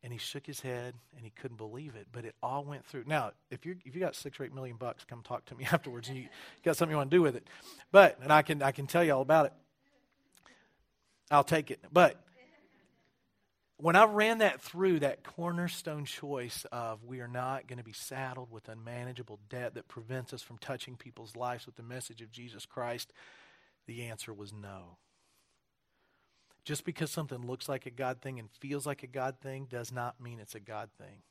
And 0.04 0.12
he 0.12 0.20
shook 0.20 0.46
his 0.46 0.60
head 0.60 0.96
and 1.16 1.24
he 1.24 1.32
couldn't 1.32 1.56
believe 1.56 1.96
it, 1.96 2.08
but 2.12 2.26
it 2.26 2.36
all 2.44 2.66
went 2.66 2.86
through. 2.86 3.06
Now, 3.08 3.32
if 3.50 3.66
you 3.66 3.78
if 3.86 3.96
you 3.96 4.02
got 4.02 4.16
six 4.16 4.40
or 4.40 4.44
eight 4.44 4.54
million 4.54 4.76
bucks, 4.76 5.06
come 5.06 5.22
talk 5.24 5.46
to 5.46 5.56
me 5.56 5.66
afterwards 5.72 6.10
and 6.10 6.18
you 6.18 6.28
got 6.64 6.76
something 6.76 6.92
you 6.92 6.98
want 6.98 7.12
to 7.12 7.18
do 7.18 7.22
with 7.22 7.36
it. 7.36 7.48
But 7.92 8.20
and 8.22 8.32
I 8.32 8.42
can 8.42 8.62
I 8.62 8.72
can 8.72 8.88
tell 8.88 9.04
you 9.04 9.14
all 9.14 9.22
about 9.22 9.46
it. 9.48 9.54
I'll 11.34 11.44
take 11.44 11.72
it. 11.72 11.80
But 11.92 12.24
when 13.78 13.96
I 13.96 14.06
ran 14.06 14.38
that 14.38 14.62
through, 14.62 15.00
that 15.00 15.24
cornerstone 15.24 16.06
choice 16.06 16.66
of 16.72 17.04
we 17.04 17.22
are 17.22 17.28
not 17.28 17.68
going 17.68 17.80
to 17.80 17.84
be 17.84 17.92
saddled 17.92 18.52
with 18.52 18.70
unmanageable 18.70 19.40
debt 19.50 19.74
that 19.74 19.88
prevents 19.88 20.32
us 20.32 20.44
from 20.44 20.60
touching 20.60 20.96
people's 20.96 21.36
lives 21.36 21.66
with 21.66 21.76
the 21.76 21.84
message 21.84 22.22
of 22.22 22.32
Jesus 22.32 22.68
Christ, 22.68 23.12
the 23.88 24.04
answer 24.04 24.32
was 24.32 24.54
no. 24.54 24.98
Just 26.64 26.86
because 26.86 27.10
something 27.10 27.46
looks 27.46 27.68
like 27.68 27.88
a 27.88 27.92
God 27.92 28.22
thing 28.22 28.40
and 28.40 28.50
feels 28.62 28.86
like 28.86 29.02
a 29.02 29.08
God 29.08 29.38
thing 29.42 29.68
does 29.70 29.92
not 29.92 30.22
mean 30.22 30.40
it's 30.40 30.56
a 30.56 30.60
God 30.60 30.90
thing. 30.98 31.24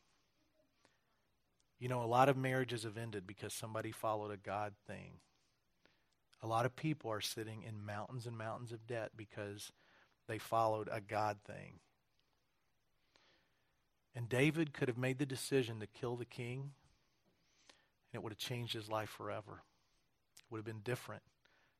You 1.78 1.88
know, 1.88 2.02
a 2.02 2.06
lot 2.06 2.28
of 2.28 2.36
marriages 2.36 2.82
have 2.82 2.98
ended 2.98 3.26
because 3.26 3.54
somebody 3.54 3.92
followed 3.92 4.32
a 4.32 4.36
God 4.36 4.74
thing. 4.86 5.20
A 6.42 6.46
lot 6.48 6.66
of 6.66 6.74
people 6.74 7.10
are 7.10 7.20
sitting 7.20 7.62
in 7.62 7.86
mountains 7.86 8.26
and 8.26 8.36
mountains 8.36 8.72
of 8.72 8.86
debt 8.86 9.12
because 9.16 9.70
they 10.32 10.38
followed 10.38 10.88
a 10.90 10.98
God 10.98 11.36
thing. 11.46 11.74
And 14.16 14.30
David 14.30 14.72
could 14.72 14.88
have 14.88 14.96
made 14.96 15.18
the 15.18 15.26
decision 15.26 15.78
to 15.80 15.86
kill 15.86 16.16
the 16.16 16.24
king, 16.24 16.70
and 18.10 18.14
it 18.14 18.22
would 18.22 18.32
have 18.32 18.38
changed 18.38 18.72
his 18.72 18.88
life 18.88 19.10
forever. 19.10 19.62
It 20.38 20.44
would 20.50 20.56
have 20.56 20.64
been 20.64 20.80
different 20.82 21.22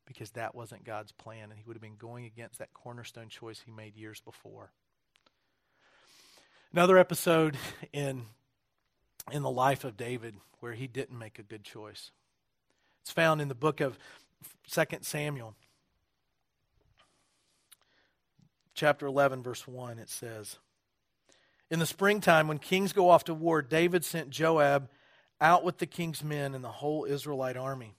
because 0.04 0.32
that 0.32 0.54
wasn't 0.54 0.84
God's 0.84 1.12
plan, 1.12 1.44
and 1.44 1.54
he 1.54 1.64
would 1.66 1.76
have 1.76 1.82
been 1.82 1.96
going 1.96 2.26
against 2.26 2.58
that 2.58 2.74
cornerstone 2.74 3.30
choice 3.30 3.62
he 3.64 3.72
made 3.72 3.96
years 3.96 4.20
before. 4.20 4.70
Another 6.74 6.98
episode 6.98 7.56
in, 7.94 8.26
in 9.30 9.40
the 9.40 9.50
life 9.50 9.82
of 9.82 9.96
David 9.96 10.34
where 10.60 10.74
he 10.74 10.86
didn't 10.86 11.18
make 11.18 11.38
a 11.38 11.42
good 11.42 11.64
choice. 11.64 12.10
It's 13.00 13.12
found 13.12 13.40
in 13.40 13.48
the 13.48 13.54
book 13.54 13.80
of 13.80 13.98
2 14.70 14.82
Samuel, 15.00 15.54
chapter 18.82 19.06
11, 19.06 19.44
verse 19.44 19.68
1. 19.68 20.00
It 20.00 20.10
says, 20.10 20.56
in 21.70 21.78
the 21.78 21.86
springtime, 21.86 22.48
when 22.48 22.58
kings 22.58 22.92
go 22.92 23.10
off 23.10 23.22
to 23.26 23.32
war, 23.32 23.62
David 23.62 24.04
sent 24.04 24.30
Joab 24.30 24.88
out 25.40 25.62
with 25.62 25.78
the 25.78 25.86
king's 25.86 26.24
men 26.24 26.52
and 26.52 26.64
the 26.64 26.68
whole 26.68 27.04
Israelite 27.04 27.56
army. 27.56 27.94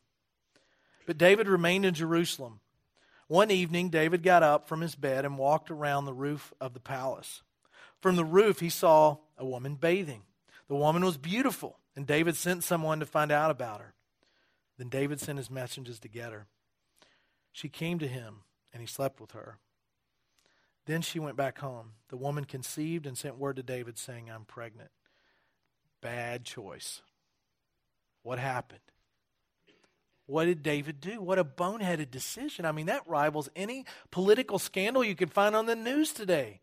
But 1.05 1.17
David 1.17 1.47
remained 1.47 1.85
in 1.85 1.93
Jerusalem. 1.93 2.59
One 3.29 3.49
evening, 3.49 3.91
David 3.91 4.23
got 4.23 4.43
up 4.43 4.67
from 4.67 4.81
his 4.81 4.93
bed 4.93 5.23
and 5.23 5.37
walked 5.37 5.71
around 5.71 6.03
the 6.03 6.13
roof 6.13 6.53
of 6.59 6.73
the 6.73 6.81
palace. 6.81 7.43
From 8.01 8.17
the 8.17 8.25
roof, 8.25 8.59
he 8.59 8.69
saw 8.69 9.19
a 9.37 9.45
woman 9.45 9.75
bathing. 9.75 10.23
The 10.67 10.75
woman 10.75 11.05
was 11.05 11.15
beautiful, 11.15 11.79
and 11.95 12.05
David 12.05 12.35
sent 12.35 12.65
someone 12.65 12.99
to 12.99 13.05
find 13.05 13.31
out 13.31 13.51
about 13.51 13.79
her. 13.79 13.93
Then 14.77 14.89
David 14.89 15.21
sent 15.21 15.37
his 15.37 15.49
messengers 15.49 16.01
to 16.01 16.09
get 16.09 16.33
her. 16.33 16.47
She 17.53 17.69
came 17.69 17.99
to 17.99 18.07
him, 18.09 18.41
and 18.73 18.81
he 18.81 18.85
slept 18.85 19.21
with 19.21 19.31
her. 19.31 19.59
Then 20.85 21.01
she 21.01 21.19
went 21.19 21.37
back 21.37 21.59
home. 21.59 21.91
The 22.09 22.17
woman 22.17 22.45
conceived 22.45 23.05
and 23.05 23.17
sent 23.17 23.37
word 23.37 23.55
to 23.55 23.63
David 23.63 23.97
saying, 23.97 24.29
I'm 24.29 24.45
pregnant. 24.45 24.89
Bad 26.01 26.43
choice. 26.43 27.01
What 28.21 28.39
happened? 28.39 28.79
What 30.25 30.45
did 30.45 30.63
David 30.63 30.99
do? 30.99 31.21
What 31.21 31.39
a 31.39 31.43
boneheaded 31.43 32.09
decision. 32.11 32.65
I 32.65 32.71
mean, 32.71 32.85
that 32.85 33.07
rivals 33.07 33.49
any 33.55 33.85
political 34.11 34.59
scandal 34.59 35.03
you 35.03 35.15
could 35.15 35.31
find 35.31 35.55
on 35.55 35.65
the 35.65 35.75
news 35.75 36.13
today. 36.13 36.61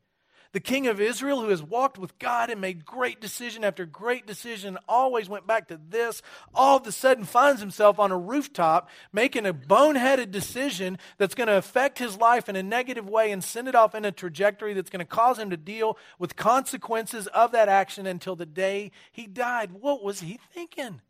The 0.52 0.60
king 0.60 0.88
of 0.88 1.00
Israel, 1.00 1.40
who 1.40 1.50
has 1.50 1.62
walked 1.62 1.96
with 1.96 2.18
God 2.18 2.50
and 2.50 2.60
made 2.60 2.84
great 2.84 3.20
decision 3.20 3.62
after 3.62 3.86
great 3.86 4.26
decision, 4.26 4.78
always 4.88 5.28
went 5.28 5.46
back 5.46 5.68
to 5.68 5.78
this, 5.88 6.22
all 6.52 6.78
of 6.78 6.86
a 6.88 6.92
sudden 6.92 7.24
finds 7.24 7.60
himself 7.60 8.00
on 8.00 8.10
a 8.10 8.18
rooftop 8.18 8.88
making 9.12 9.46
a 9.46 9.54
boneheaded 9.54 10.32
decision 10.32 10.98
that's 11.18 11.36
going 11.36 11.46
to 11.46 11.56
affect 11.56 12.00
his 12.00 12.16
life 12.16 12.48
in 12.48 12.56
a 12.56 12.64
negative 12.64 13.08
way 13.08 13.30
and 13.30 13.44
send 13.44 13.68
it 13.68 13.76
off 13.76 13.94
in 13.94 14.04
a 14.04 14.10
trajectory 14.10 14.74
that's 14.74 14.90
going 14.90 14.98
to 14.98 15.04
cause 15.04 15.38
him 15.38 15.50
to 15.50 15.56
deal 15.56 15.96
with 16.18 16.34
consequences 16.34 17.28
of 17.28 17.52
that 17.52 17.68
action 17.68 18.04
until 18.04 18.34
the 18.34 18.46
day 18.46 18.90
he 19.12 19.28
died. 19.28 19.70
What 19.70 20.02
was 20.02 20.18
he 20.18 20.40
thinking? 20.52 21.00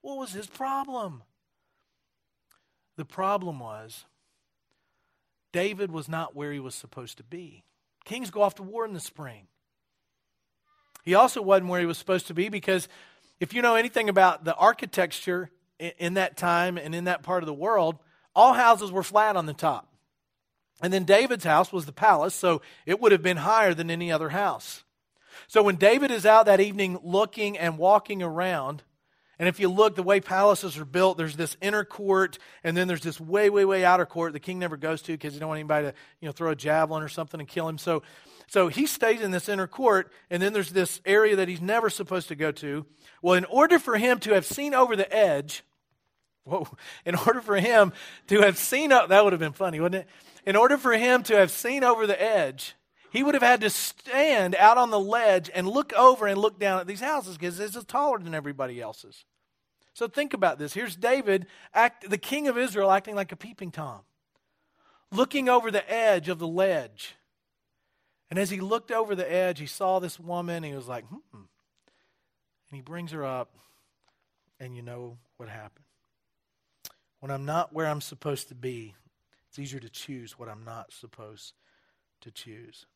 What 0.00 0.16
was 0.16 0.32
his 0.32 0.46
problem? 0.46 1.22
The 2.96 3.04
problem 3.04 3.60
was 3.60 4.06
David 5.52 5.90
was 5.90 6.08
not 6.08 6.34
where 6.34 6.52
he 6.52 6.60
was 6.60 6.74
supposed 6.74 7.18
to 7.18 7.24
be. 7.24 7.64
Kings 8.08 8.30
go 8.30 8.40
off 8.40 8.54
to 8.54 8.62
war 8.62 8.86
in 8.86 8.94
the 8.94 9.00
spring. 9.00 9.46
He 11.04 11.14
also 11.14 11.42
wasn't 11.42 11.68
where 11.68 11.78
he 11.78 11.86
was 11.86 11.98
supposed 11.98 12.26
to 12.28 12.34
be 12.34 12.48
because 12.48 12.88
if 13.38 13.52
you 13.52 13.60
know 13.60 13.74
anything 13.74 14.08
about 14.08 14.44
the 14.44 14.54
architecture 14.54 15.50
in 15.78 16.14
that 16.14 16.38
time 16.38 16.78
and 16.78 16.94
in 16.94 17.04
that 17.04 17.22
part 17.22 17.42
of 17.42 17.46
the 17.46 17.54
world, 17.54 17.98
all 18.34 18.54
houses 18.54 18.90
were 18.90 19.02
flat 19.02 19.36
on 19.36 19.44
the 19.44 19.52
top. 19.52 19.92
And 20.80 20.90
then 20.90 21.04
David's 21.04 21.44
house 21.44 21.70
was 21.70 21.84
the 21.84 21.92
palace, 21.92 22.34
so 22.34 22.62
it 22.86 22.98
would 22.98 23.12
have 23.12 23.22
been 23.22 23.36
higher 23.36 23.74
than 23.74 23.90
any 23.90 24.10
other 24.10 24.30
house. 24.30 24.84
So 25.46 25.62
when 25.62 25.76
David 25.76 26.10
is 26.10 26.24
out 26.24 26.46
that 26.46 26.60
evening 26.60 26.98
looking 27.02 27.58
and 27.58 27.76
walking 27.76 28.22
around, 28.22 28.84
and 29.38 29.48
if 29.48 29.60
you 29.60 29.68
look, 29.68 29.94
the 29.94 30.02
way 30.02 30.20
palaces 30.20 30.76
are 30.78 30.84
built, 30.84 31.16
there's 31.16 31.36
this 31.36 31.56
inner 31.62 31.84
court, 31.84 32.38
and 32.64 32.76
then 32.76 32.88
there's 32.88 33.02
this 33.02 33.20
way, 33.20 33.50
way, 33.50 33.64
way 33.64 33.84
outer 33.84 34.06
court 34.06 34.32
the 34.32 34.40
king 34.40 34.58
never 34.58 34.76
goes 34.76 35.00
to 35.02 35.12
because 35.12 35.34
he 35.34 35.40
don't 35.40 35.48
want 35.48 35.58
anybody 35.60 35.88
to, 35.88 35.94
you 36.20 36.26
know, 36.26 36.32
throw 36.32 36.50
a 36.50 36.56
javelin 36.56 37.02
or 37.02 37.08
something 37.08 37.38
and 37.38 37.48
kill 37.48 37.68
him. 37.68 37.78
So, 37.78 38.02
so 38.48 38.68
he 38.68 38.86
stays 38.86 39.20
in 39.20 39.30
this 39.30 39.48
inner 39.48 39.66
court, 39.66 40.10
and 40.30 40.42
then 40.42 40.52
there's 40.52 40.70
this 40.70 41.00
area 41.04 41.36
that 41.36 41.48
he's 41.48 41.60
never 41.60 41.88
supposed 41.90 42.28
to 42.28 42.34
go 42.34 42.50
to. 42.52 42.84
Well, 43.22 43.34
in 43.34 43.44
order 43.44 43.78
for 43.78 43.96
him 43.96 44.18
to 44.20 44.34
have 44.34 44.46
seen 44.46 44.74
over 44.74 44.96
the 44.96 45.12
edge, 45.14 45.62
whoa, 46.44 46.66
in 47.04 47.14
order 47.14 47.40
for 47.40 47.56
him 47.56 47.92
to 48.28 48.40
have 48.40 48.58
seen, 48.58 48.90
that 48.90 49.22
would 49.22 49.32
have 49.32 49.40
been 49.40 49.52
funny, 49.52 49.78
wouldn't 49.80 50.02
it? 50.02 50.08
In 50.46 50.56
order 50.56 50.78
for 50.78 50.92
him 50.92 51.22
to 51.24 51.36
have 51.36 51.50
seen 51.50 51.84
over 51.84 52.06
the 52.06 52.20
edge, 52.20 52.74
he 53.10 53.22
would 53.22 53.34
have 53.34 53.42
had 53.42 53.62
to 53.62 53.70
stand 53.70 54.54
out 54.56 54.78
on 54.78 54.90
the 54.90 55.00
ledge 55.00 55.50
and 55.54 55.68
look 55.68 55.92
over 55.94 56.26
and 56.26 56.40
look 56.40 56.58
down 56.58 56.80
at 56.80 56.86
these 56.86 57.00
houses 57.00 57.38
because 57.38 57.56
this 57.56 57.74
is 57.74 57.84
taller 57.84 58.18
than 58.18 58.34
everybody 58.34 58.80
else's. 58.80 59.24
So 59.94 60.06
think 60.06 60.34
about 60.34 60.58
this. 60.58 60.74
Here's 60.74 60.94
David, 60.94 61.46
act, 61.74 62.08
the 62.08 62.18
king 62.18 62.48
of 62.48 62.56
Israel, 62.56 62.90
acting 62.90 63.16
like 63.16 63.32
a 63.32 63.36
peeping 63.36 63.70
Tom, 63.70 64.00
looking 65.10 65.48
over 65.48 65.70
the 65.70 65.90
edge 65.92 66.28
of 66.28 66.38
the 66.38 66.46
ledge. 66.46 67.16
And 68.30 68.38
as 68.38 68.50
he 68.50 68.60
looked 68.60 68.92
over 68.92 69.14
the 69.14 69.30
edge, 69.30 69.58
he 69.58 69.66
saw 69.66 69.98
this 69.98 70.20
woman, 70.20 70.62
he 70.62 70.74
was 70.74 70.86
like, 70.86 71.04
hmm. 71.06 71.36
And 72.70 72.76
he 72.76 72.82
brings 72.82 73.12
her 73.12 73.24
up, 73.24 73.54
and 74.60 74.76
you 74.76 74.82
know 74.82 75.16
what 75.38 75.48
happened. 75.48 75.86
When 77.20 77.32
I'm 77.32 77.46
not 77.46 77.72
where 77.72 77.86
I'm 77.86 78.02
supposed 78.02 78.48
to 78.48 78.54
be, 78.54 78.94
it's 79.48 79.58
easier 79.58 79.80
to 79.80 79.88
choose 79.88 80.38
what 80.38 80.48
I'm 80.48 80.64
not 80.64 80.92
supposed 80.92 81.54
to 82.20 82.30
choose. 82.30 82.86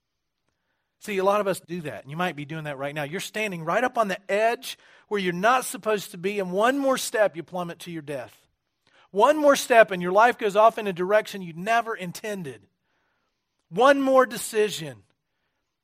See, 1.03 1.19
a 1.19 1.25
lot 1.25 1.41
of 1.41 1.49
us 1.49 1.59
do 1.59 1.81
that, 1.81 2.03
and 2.03 2.11
you 2.13 2.17
might 2.17 2.37
be 2.37 2.45
doing 2.45 2.65
that 2.65 2.79
right 2.79 2.95
now. 2.95 3.03
You're 3.03 3.19
standing 3.19 3.65
right 3.65 3.83
up 3.83 3.99
on 3.99 4.07
the 4.07 4.19
edge 4.31 4.79
where 5.09 5.21
you're 5.21 5.33
not 5.33 5.65
supposed 5.65 6.13
to 6.13 6.17
be, 6.17 6.39
and 6.39 6.53
one 6.53 6.79
more 6.79 6.97
step, 6.97 7.35
you 7.35 7.43
plummet 7.43 7.81
to 7.81 7.91
your 7.91 8.03
death. 8.03 8.37
One 9.11 9.37
more 9.37 9.57
step, 9.57 9.91
and 9.91 10.01
your 10.01 10.13
life 10.13 10.39
goes 10.39 10.55
off 10.55 10.79
in 10.79 10.87
a 10.87 10.93
direction 10.93 11.43
you 11.43 11.55
never 11.57 11.97
intended. 11.97 12.63
One 13.69 14.01
more 14.01 14.27
decision, 14.27 15.03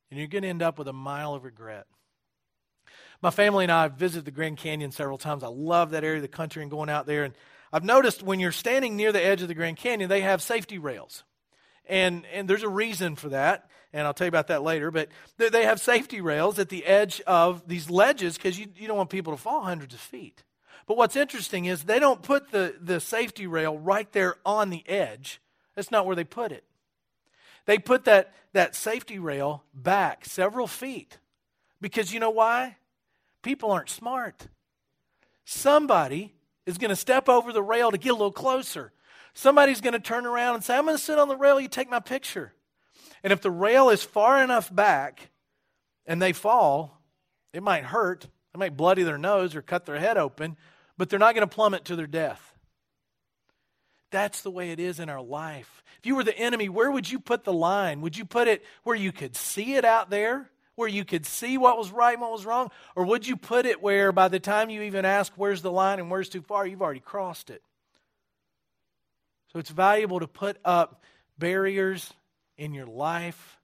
and 0.09 0.17
you're 0.17 0.29
going 0.29 0.43
to 0.43 0.47
end 0.47 0.61
up 0.61 0.79
with 0.79 0.87
a 0.87 0.93
mile 0.93 1.33
of 1.33 1.43
regret. 1.43 1.85
My 3.21 3.29
family 3.29 3.65
and 3.65 3.71
I 3.73 3.81
have 3.81 3.95
visited 3.95 4.23
the 4.23 4.31
Grand 4.31 4.55
Canyon 4.55 4.91
several 4.91 5.17
times. 5.17 5.43
I 5.43 5.47
love 5.47 5.89
that 5.89 6.05
area 6.05 6.19
of 6.19 6.21
the 6.21 6.29
country 6.29 6.61
and 6.61 6.71
going 6.71 6.89
out 6.89 7.07
there. 7.07 7.25
And 7.25 7.33
I've 7.73 7.83
noticed 7.83 8.23
when 8.23 8.39
you're 8.39 8.53
standing 8.53 8.95
near 8.95 9.11
the 9.11 9.23
edge 9.23 9.41
of 9.41 9.49
the 9.49 9.53
Grand 9.53 9.75
Canyon, 9.75 10.09
they 10.09 10.21
have 10.21 10.41
safety 10.41 10.77
rails. 10.77 11.25
And, 11.89 12.25
and 12.31 12.47
there's 12.47 12.63
a 12.63 12.69
reason 12.69 13.15
for 13.15 13.29
that, 13.29 13.67
and 13.91 14.05
I'll 14.05 14.13
tell 14.13 14.25
you 14.25 14.29
about 14.29 14.47
that 14.47 14.61
later. 14.61 14.91
But 14.91 15.09
they 15.37 15.65
have 15.65 15.81
safety 15.81 16.21
rails 16.21 16.59
at 16.59 16.69
the 16.69 16.85
edge 16.85 17.19
of 17.27 17.67
these 17.67 17.89
ledges 17.89 18.37
because 18.37 18.57
you, 18.57 18.67
you 18.77 18.87
don't 18.87 18.95
want 18.95 19.09
people 19.09 19.33
to 19.33 19.41
fall 19.41 19.61
hundreds 19.61 19.95
of 19.95 19.99
feet. 19.99 20.43
But 20.85 20.97
what's 20.97 21.15
interesting 21.15 21.65
is 21.65 21.83
they 21.83 21.99
don't 21.99 22.21
put 22.21 22.51
the, 22.51 22.75
the 22.79 22.99
safety 22.99 23.47
rail 23.47 23.77
right 23.77 24.11
there 24.11 24.35
on 24.45 24.69
the 24.69 24.87
edge. 24.87 25.41
That's 25.75 25.91
not 25.91 26.05
where 26.05 26.15
they 26.15 26.23
put 26.23 26.51
it. 26.51 26.63
They 27.65 27.77
put 27.77 28.05
that, 28.05 28.33
that 28.53 28.75
safety 28.75 29.19
rail 29.19 29.63
back 29.73 30.25
several 30.25 30.67
feet. 30.67 31.17
Because 31.81 32.13
you 32.13 32.19
know 32.19 32.31
why? 32.31 32.77
People 33.41 33.71
aren't 33.71 33.89
smart. 33.89 34.47
Somebody 35.45 36.33
is 36.65 36.77
going 36.77 36.89
to 36.89 36.95
step 36.95 37.29
over 37.29 37.51
the 37.51 37.63
rail 37.63 37.91
to 37.91 37.97
get 37.97 38.09
a 38.09 38.13
little 38.13 38.31
closer. 38.31 38.91
Somebody's 39.33 39.81
going 39.81 39.93
to 39.93 39.99
turn 39.99 40.25
around 40.25 40.55
and 40.55 40.63
say, 40.63 40.77
I'm 40.77 40.85
going 40.85 40.97
to 40.97 41.03
sit 41.03 41.19
on 41.19 41.27
the 41.27 41.37
rail, 41.37 41.59
you 41.59 41.67
take 41.67 41.89
my 41.89 41.99
picture. 41.99 42.53
And 43.23 43.33
if 43.33 43.41
the 43.41 43.51
rail 43.51 43.89
is 43.89 44.03
far 44.03 44.41
enough 44.43 44.73
back 44.73 45.29
and 46.05 46.21
they 46.21 46.33
fall, 46.33 47.01
it 47.53 47.63
might 47.63 47.83
hurt, 47.83 48.27
They 48.53 48.59
might 48.59 48.77
bloody 48.77 49.03
their 49.03 49.17
nose 49.17 49.55
or 49.55 49.61
cut 49.61 49.85
their 49.85 49.99
head 49.99 50.17
open, 50.17 50.57
but 50.97 51.09
they're 51.09 51.19
not 51.19 51.35
going 51.35 51.47
to 51.47 51.55
plummet 51.55 51.85
to 51.85 51.95
their 51.95 52.07
death. 52.07 52.53
That's 54.11 54.41
the 54.41 54.51
way 54.51 54.71
it 54.71 54.79
is 54.79 54.99
in 54.99 55.09
our 55.09 55.21
life. 55.21 55.83
If 55.99 56.05
you 56.05 56.15
were 56.15 56.23
the 56.23 56.37
enemy, 56.37 56.67
where 56.67 56.89
would 56.89 57.09
you 57.09 57.19
put 57.19 57.43
the 57.43 57.53
line? 57.53 58.01
Would 58.01 58.17
you 58.17 58.25
put 58.25 58.47
it 58.47 58.63
where 58.83 58.95
you 58.95 59.11
could 59.11 59.35
see 59.35 59.75
it 59.75 59.85
out 59.85 60.09
there? 60.09 60.49
Where 60.75 60.87
you 60.87 61.03
could 61.03 61.25
see 61.25 61.57
what 61.57 61.77
was 61.77 61.91
right 61.91 62.13
and 62.13 62.21
what 62.21 62.31
was 62.31 62.45
wrong? 62.45 62.71
Or 62.95 63.05
would 63.05 63.27
you 63.27 63.35
put 63.35 63.65
it 63.65 63.81
where 63.83 64.11
by 64.11 64.29
the 64.29 64.39
time 64.39 64.69
you 64.69 64.83
even 64.83 65.03
ask 65.03 65.33
where's 65.35 65.61
the 65.61 65.71
line 65.71 65.99
and 65.99 66.09
where's 66.09 66.29
too 66.29 66.41
far, 66.41 66.65
you've 66.65 66.81
already 66.81 67.01
crossed 67.01 67.49
it? 67.49 67.61
So 69.51 69.59
it's 69.59 69.69
valuable 69.69 70.19
to 70.19 70.27
put 70.27 70.57
up 70.63 71.01
barriers 71.37 72.13
in 72.57 72.73
your 72.73 72.85
life 72.85 73.57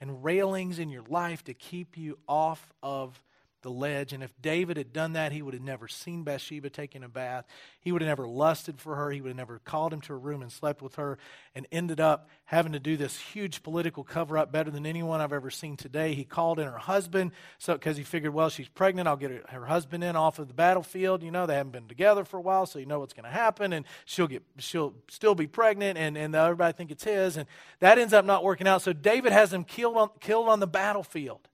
and 0.00 0.24
railings 0.24 0.78
in 0.78 0.88
your 0.88 1.04
life 1.08 1.44
to 1.44 1.54
keep 1.54 1.96
you 1.96 2.18
off 2.28 2.72
of 2.82 3.20
the 3.62 3.70
ledge. 3.70 4.12
And 4.12 4.22
if 4.22 4.32
David 4.40 4.76
had 4.76 4.92
done 4.92 5.12
that, 5.14 5.32
he 5.32 5.42
would 5.42 5.54
have 5.54 5.62
never 5.62 5.88
seen 5.88 6.22
Bathsheba 6.22 6.70
taking 6.70 7.02
a 7.02 7.08
bath. 7.08 7.46
He 7.80 7.92
would 7.92 8.02
have 8.02 8.08
never 8.08 8.26
lusted 8.26 8.80
for 8.80 8.96
her. 8.96 9.10
He 9.10 9.20
would 9.20 9.28
have 9.28 9.36
never 9.36 9.60
called 9.60 9.92
him 9.92 10.00
to 10.02 10.12
a 10.12 10.16
room 10.16 10.42
and 10.42 10.50
slept 10.50 10.82
with 10.82 10.96
her 10.96 11.18
and 11.54 11.66
ended 11.72 12.00
up 12.00 12.28
having 12.44 12.72
to 12.72 12.78
do 12.78 12.96
this 12.96 13.18
huge 13.18 13.62
political 13.62 14.04
cover 14.04 14.36
up 14.36 14.52
better 14.52 14.70
than 14.70 14.86
anyone 14.86 15.20
I've 15.20 15.32
ever 15.32 15.50
seen 15.50 15.76
today. 15.76 16.14
He 16.14 16.24
called 16.24 16.58
in 16.58 16.66
her 16.66 16.78
husband 16.78 17.32
so 17.58 17.74
because 17.74 17.96
he 17.96 18.02
figured, 18.02 18.34
well, 18.34 18.48
she's 18.48 18.68
pregnant. 18.68 19.08
I'll 19.08 19.16
get 19.16 19.30
her, 19.30 19.42
her, 19.48 19.66
husband 19.66 20.02
in 20.02 20.16
off 20.16 20.38
of 20.38 20.48
the 20.48 20.54
battlefield. 20.54 21.22
You 21.22 21.30
know, 21.30 21.46
they 21.46 21.54
haven't 21.54 21.72
been 21.72 21.88
together 21.88 22.24
for 22.24 22.38
a 22.38 22.42
while, 22.42 22.66
so 22.66 22.78
you 22.78 22.86
know 22.86 23.00
what's 23.00 23.14
going 23.14 23.24
to 23.24 23.30
happen. 23.30 23.72
And 23.72 23.86
she'll 24.04 24.26
get 24.26 24.42
she'll 24.58 24.94
still 25.08 25.34
be 25.34 25.46
pregnant, 25.46 25.98
and, 25.98 26.16
and 26.16 26.34
everybody 26.34 26.76
think 26.76 26.90
it's 26.90 27.04
his. 27.04 27.36
And 27.36 27.46
that 27.80 27.98
ends 27.98 28.12
up 28.12 28.24
not 28.24 28.42
working 28.42 28.66
out. 28.66 28.82
So 28.82 28.92
David 28.92 29.32
has 29.32 29.52
him 29.52 29.64
killed 29.64 29.96
on, 29.96 30.10
killed 30.20 30.48
on 30.48 30.60
the 30.60 30.66
battlefield. 30.66 31.49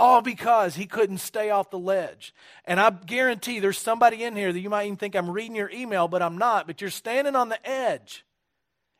All 0.00 0.22
because 0.22 0.76
he 0.76 0.86
couldn't 0.86 1.18
stay 1.18 1.50
off 1.50 1.68
the 1.68 1.78
ledge. 1.78 2.34
And 2.64 2.80
I 2.80 2.88
guarantee 2.88 3.60
there's 3.60 3.76
somebody 3.76 4.24
in 4.24 4.34
here 4.34 4.50
that 4.50 4.58
you 4.58 4.70
might 4.70 4.86
even 4.86 4.96
think 4.96 5.14
I'm 5.14 5.28
reading 5.28 5.54
your 5.54 5.70
email, 5.70 6.08
but 6.08 6.22
I'm 6.22 6.38
not. 6.38 6.66
But 6.66 6.80
you're 6.80 6.88
standing 6.88 7.36
on 7.36 7.50
the 7.50 7.68
edge 7.68 8.24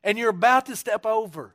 and 0.05 0.19
you're 0.19 0.29
about 0.29 0.67
to 0.67 0.77
step 0.77 1.07
over. 1.07 1.55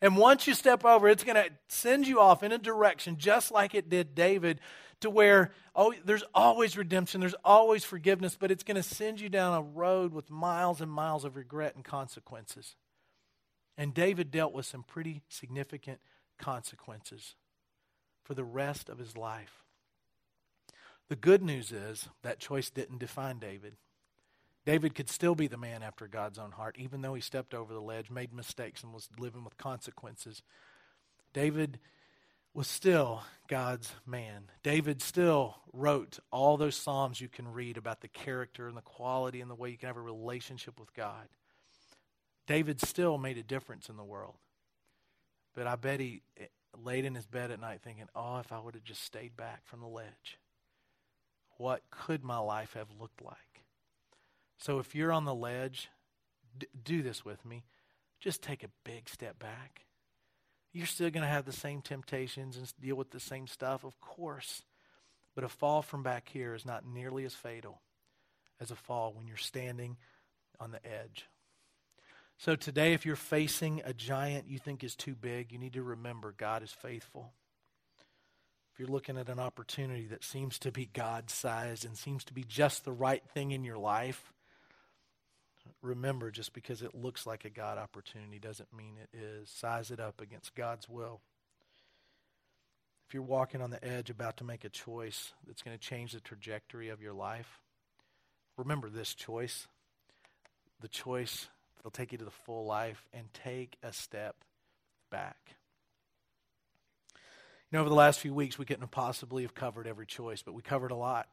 And 0.00 0.16
once 0.16 0.46
you 0.46 0.54
step 0.54 0.82
over, 0.82 1.10
it's 1.10 1.24
going 1.24 1.36
to 1.36 1.50
send 1.68 2.06
you 2.06 2.20
off 2.20 2.42
in 2.42 2.52
a 2.52 2.58
direction 2.58 3.18
just 3.18 3.52
like 3.52 3.74
it 3.74 3.90
did 3.90 4.14
David 4.14 4.60
to 5.00 5.10
where 5.10 5.52
oh 5.76 5.92
there's 6.06 6.24
always 6.34 6.78
redemption, 6.78 7.20
there's 7.20 7.34
always 7.44 7.84
forgiveness, 7.84 8.34
but 8.34 8.50
it's 8.50 8.64
going 8.64 8.76
to 8.76 8.82
send 8.82 9.20
you 9.20 9.28
down 9.28 9.58
a 9.58 9.60
road 9.60 10.14
with 10.14 10.30
miles 10.30 10.80
and 10.80 10.90
miles 10.90 11.26
of 11.26 11.36
regret 11.36 11.74
and 11.74 11.84
consequences. 11.84 12.76
And 13.76 13.92
David 13.92 14.30
dealt 14.30 14.54
with 14.54 14.64
some 14.64 14.84
pretty 14.84 15.20
significant 15.28 16.00
consequences 16.38 17.34
for 18.24 18.34
the 18.34 18.44
rest 18.44 18.88
of 18.88 18.98
his 18.98 19.16
life. 19.16 19.62
The 21.08 21.16
good 21.16 21.42
news 21.42 21.70
is 21.70 22.08
that 22.22 22.38
choice 22.38 22.70
didn't 22.70 22.98
define 22.98 23.38
David. 23.38 23.74
David 24.64 24.94
could 24.94 25.10
still 25.10 25.34
be 25.34 25.46
the 25.46 25.58
man 25.58 25.82
after 25.82 26.08
God's 26.08 26.38
own 26.38 26.52
heart, 26.52 26.76
even 26.78 27.02
though 27.02 27.14
he 27.14 27.20
stepped 27.20 27.52
over 27.52 27.74
the 27.74 27.80
ledge, 27.80 28.10
made 28.10 28.32
mistakes, 28.32 28.82
and 28.82 28.94
was 28.94 29.10
living 29.18 29.44
with 29.44 29.58
consequences. 29.58 30.42
David 31.34 31.78
was 32.54 32.66
still 32.66 33.22
God's 33.48 33.92
man. 34.06 34.44
David 34.62 35.02
still 35.02 35.56
wrote 35.72 36.18
all 36.30 36.56
those 36.56 36.76
Psalms 36.76 37.20
you 37.20 37.28
can 37.28 37.52
read 37.52 37.76
about 37.76 38.00
the 38.00 38.08
character 38.08 38.68
and 38.68 38.76
the 38.76 38.82
quality 38.82 39.40
and 39.40 39.50
the 39.50 39.56
way 39.56 39.68
you 39.70 39.76
can 39.76 39.88
have 39.88 39.96
a 39.96 40.00
relationship 40.00 40.80
with 40.80 40.94
God. 40.94 41.28
David 42.46 42.80
still 42.80 43.18
made 43.18 43.36
a 43.36 43.42
difference 43.42 43.88
in 43.88 43.96
the 43.96 44.04
world. 44.04 44.36
But 45.54 45.66
I 45.66 45.76
bet 45.76 46.00
he 46.00 46.22
laid 46.82 47.04
in 47.04 47.14
his 47.14 47.26
bed 47.26 47.50
at 47.50 47.60
night 47.60 47.80
thinking, 47.82 48.08
oh, 48.14 48.38
if 48.38 48.52
I 48.52 48.58
would 48.58 48.74
have 48.74 48.84
just 48.84 49.02
stayed 49.02 49.36
back 49.36 49.66
from 49.66 49.80
the 49.80 49.86
ledge, 49.86 50.38
what 51.56 51.82
could 51.90 52.24
my 52.24 52.38
life 52.38 52.74
have 52.74 52.88
looked 52.98 53.22
like? 53.22 53.64
So 54.58 54.78
if 54.78 54.94
you're 54.94 55.12
on 55.12 55.24
the 55.24 55.34
ledge, 55.34 55.88
d- 56.58 56.66
do 56.82 57.02
this 57.02 57.24
with 57.24 57.44
me. 57.44 57.64
Just 58.20 58.42
take 58.42 58.62
a 58.62 58.70
big 58.84 59.08
step 59.08 59.38
back. 59.38 59.82
You're 60.72 60.86
still 60.86 61.10
going 61.10 61.22
to 61.22 61.28
have 61.28 61.44
the 61.44 61.52
same 61.52 61.82
temptations 61.82 62.56
and 62.56 62.72
deal 62.80 62.96
with 62.96 63.10
the 63.10 63.20
same 63.20 63.46
stuff, 63.46 63.84
of 63.84 64.00
course. 64.00 64.62
But 65.34 65.44
a 65.44 65.48
fall 65.48 65.82
from 65.82 66.02
back 66.02 66.28
here 66.28 66.54
is 66.54 66.64
not 66.64 66.86
nearly 66.86 67.24
as 67.24 67.34
fatal 67.34 67.80
as 68.60 68.70
a 68.70 68.76
fall 68.76 69.12
when 69.12 69.26
you're 69.26 69.36
standing 69.36 69.96
on 70.58 70.70
the 70.70 70.84
edge. 70.84 71.26
So 72.38 72.56
today, 72.56 72.92
if 72.92 73.06
you're 73.06 73.16
facing 73.16 73.80
a 73.84 73.94
giant 73.94 74.48
you 74.48 74.58
think 74.58 74.84
is 74.84 74.96
too 74.96 75.14
big, 75.14 75.52
you 75.52 75.58
need 75.58 75.74
to 75.74 75.82
remember 75.82 76.34
God 76.36 76.62
is 76.62 76.72
faithful. 76.72 77.32
If 78.72 78.80
you're 78.80 78.88
looking 78.88 79.16
at 79.18 79.28
an 79.28 79.38
opportunity 79.38 80.06
that 80.08 80.24
seems 80.24 80.58
to 80.60 80.72
be 80.72 80.90
God 80.92 81.30
sized 81.30 81.84
and 81.84 81.96
seems 81.96 82.24
to 82.24 82.34
be 82.34 82.42
just 82.42 82.84
the 82.84 82.92
right 82.92 83.22
thing 83.32 83.52
in 83.52 83.62
your 83.62 83.78
life, 83.78 84.32
remember 85.80 86.32
just 86.32 86.52
because 86.52 86.82
it 86.82 86.94
looks 86.94 87.24
like 87.24 87.44
a 87.44 87.50
God 87.50 87.78
opportunity 87.78 88.40
doesn't 88.40 88.72
mean 88.76 88.96
it 89.00 89.16
is. 89.16 89.48
Size 89.48 89.92
it 89.92 90.00
up 90.00 90.20
against 90.20 90.56
God's 90.56 90.88
will. 90.88 91.20
If 93.06 93.14
you're 93.14 93.22
walking 93.22 93.62
on 93.62 93.70
the 93.70 93.84
edge 93.84 94.10
about 94.10 94.38
to 94.38 94.44
make 94.44 94.64
a 94.64 94.70
choice 94.70 95.32
that's 95.46 95.62
going 95.62 95.78
to 95.78 95.82
change 95.82 96.12
the 96.12 96.20
trajectory 96.20 96.88
of 96.88 97.00
your 97.00 97.12
life, 97.12 97.60
remember 98.56 98.90
this 98.90 99.14
choice 99.14 99.68
the 100.80 100.88
choice 100.88 101.48
It'll 101.84 101.90
take 101.90 102.12
you 102.12 102.18
to 102.18 102.24
the 102.24 102.30
full 102.30 102.64
life 102.64 103.06
and 103.12 103.26
take 103.34 103.76
a 103.82 103.92
step 103.92 104.36
back. 105.10 105.36
You 107.12 107.76
know, 107.76 107.80
over 107.80 107.90
the 107.90 107.94
last 107.94 108.20
few 108.20 108.32
weeks, 108.32 108.58
we 108.58 108.64
couldn't 108.64 108.90
possibly 108.90 109.42
have 109.42 109.54
covered 109.54 109.86
every 109.86 110.06
choice, 110.06 110.40
but 110.40 110.54
we 110.54 110.62
covered 110.62 110.92
a 110.92 110.96
lot. 110.96 111.28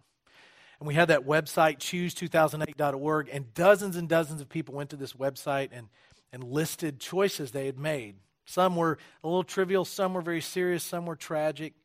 And 0.79 0.87
we 0.87 0.93
had 0.93 1.07
that 1.07 1.25
website, 1.25 1.77
choose2008.org, 1.77 3.29
and 3.31 3.53
dozens 3.53 3.95
and 3.95 4.09
dozens 4.09 4.41
of 4.41 4.49
people 4.49 4.75
went 4.75 4.89
to 4.89 4.97
this 4.97 5.13
website 5.13 5.69
and, 5.71 5.87
and 6.33 6.43
listed 6.43 6.99
choices 6.99 7.51
they 7.51 7.65
had 7.65 7.79
made. 7.79 8.15
Some 8.43 8.75
were 8.75 8.97
a 9.23 9.27
little 9.27 9.45
trivial, 9.45 9.85
some 9.85 10.13
were 10.13 10.21
very 10.21 10.41
serious, 10.41 10.83
some 10.83 11.05
were 11.05 11.15
tragic, 11.15 11.75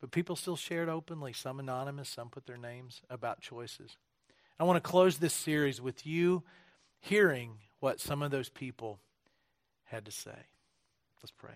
but 0.00 0.12
people 0.12 0.34
still 0.34 0.56
shared 0.56 0.88
openly, 0.88 1.34
some 1.34 1.60
anonymous, 1.60 2.08
some 2.08 2.30
put 2.30 2.46
their 2.46 2.56
names 2.56 3.02
about 3.10 3.42
choices. 3.42 3.98
I 4.58 4.64
want 4.64 4.82
to 4.82 4.88
close 4.88 5.18
this 5.18 5.34
series 5.34 5.78
with 5.78 6.06
you 6.06 6.42
hearing 7.00 7.58
what 7.80 8.00
some 8.00 8.22
of 8.22 8.30
those 8.30 8.48
people 8.48 8.98
had 9.84 10.04
to 10.04 10.10
say. 10.10 10.36
Let's 11.22 11.32
pray. 11.32 11.54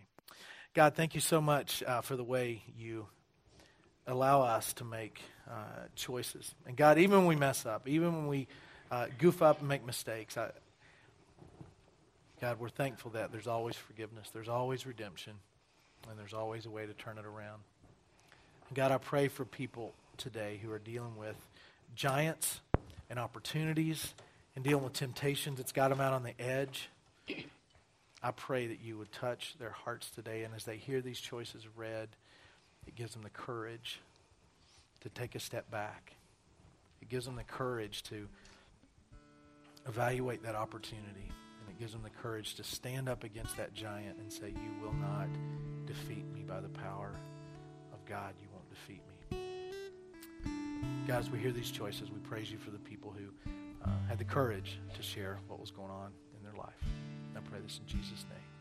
God, 0.74 0.94
thank 0.94 1.14
you 1.14 1.20
so 1.20 1.40
much 1.40 1.82
uh, 1.86 2.00
for 2.00 2.16
the 2.16 2.24
way 2.24 2.62
you 2.78 3.06
allow 4.06 4.42
us 4.42 4.72
to 4.74 4.84
make 4.84 5.20
uh, 5.48 5.86
choices. 5.94 6.54
And 6.66 6.76
God, 6.76 6.98
even 6.98 7.18
when 7.18 7.26
we 7.26 7.36
mess 7.36 7.66
up, 7.66 7.88
even 7.88 8.14
when 8.14 8.26
we 8.26 8.48
uh, 8.90 9.06
goof 9.18 9.42
up 9.42 9.60
and 9.60 9.68
make 9.68 9.84
mistakes, 9.84 10.36
I, 10.36 10.50
God, 12.40 12.58
we're 12.58 12.68
thankful 12.70 13.12
that 13.12 13.30
there's 13.32 13.46
always 13.46 13.76
forgiveness, 13.76 14.30
there's 14.32 14.48
always 14.48 14.86
redemption, 14.86 15.34
and 16.08 16.18
there's 16.18 16.34
always 16.34 16.66
a 16.66 16.70
way 16.70 16.86
to 16.86 16.94
turn 16.94 17.18
it 17.18 17.24
around. 17.24 17.60
And 18.68 18.76
God, 18.76 18.90
I 18.90 18.98
pray 18.98 19.28
for 19.28 19.44
people 19.44 19.94
today 20.16 20.58
who 20.62 20.72
are 20.72 20.78
dealing 20.78 21.16
with 21.16 21.36
giants 21.94 22.60
and 23.10 23.18
opportunities 23.18 24.14
and 24.54 24.64
dealing 24.64 24.84
with 24.84 24.92
temptations 24.92 25.58
that's 25.58 25.72
got 25.72 25.88
them 25.88 26.00
out 26.00 26.12
on 26.12 26.22
the 26.22 26.38
edge. 26.40 26.88
I 28.22 28.30
pray 28.30 28.68
that 28.68 28.80
you 28.80 28.98
would 28.98 29.10
touch 29.10 29.56
their 29.58 29.70
hearts 29.70 30.10
today, 30.10 30.44
and 30.44 30.54
as 30.54 30.64
they 30.64 30.76
hear 30.76 31.00
these 31.00 31.18
choices 31.18 31.66
read, 31.76 32.08
it 32.86 32.94
gives 32.94 33.14
them 33.14 33.22
the 33.22 33.30
courage 33.30 34.00
to 35.00 35.08
take 35.08 35.34
a 35.34 35.40
step 35.40 35.70
back. 35.70 36.14
It 37.00 37.08
gives 37.08 37.24
them 37.26 37.34
the 37.34 37.44
courage 37.44 38.02
to 38.04 38.28
evaluate 39.88 40.44
that 40.44 40.54
opportunity, 40.54 41.28
and 41.60 41.68
it 41.68 41.78
gives 41.80 41.92
them 41.92 42.02
the 42.02 42.10
courage 42.10 42.54
to 42.54 42.64
stand 42.64 43.08
up 43.08 43.24
against 43.24 43.56
that 43.56 43.74
giant 43.74 44.18
and 44.18 44.32
say, 44.32 44.50
You 44.50 44.84
will 44.84 44.94
not 44.94 45.28
defeat 45.86 46.24
me 46.32 46.44
by 46.46 46.60
the 46.60 46.68
power 46.68 47.12
of 47.92 48.04
God. 48.04 48.34
You 48.40 48.48
won't 48.52 48.70
defeat 48.70 49.02
me. 49.30 49.38
Guys, 51.08 51.28
we 51.28 51.40
hear 51.40 51.50
these 51.50 51.72
choices. 51.72 52.12
We 52.12 52.20
praise 52.20 52.52
you 52.52 52.58
for 52.58 52.70
the 52.70 52.78
people 52.78 53.12
who 53.16 53.52
had 54.08 54.18
the 54.18 54.24
courage 54.24 54.78
to 54.94 55.02
share 55.02 55.38
what 55.48 55.60
was 55.60 55.70
going 55.70 55.90
on 55.90 56.10
in 56.36 56.42
their 56.44 56.56
life. 56.56 56.74
I 57.36 57.40
pray 57.40 57.60
this 57.60 57.80
in 57.80 57.86
Jesus' 57.86 58.24
name. 58.28 58.51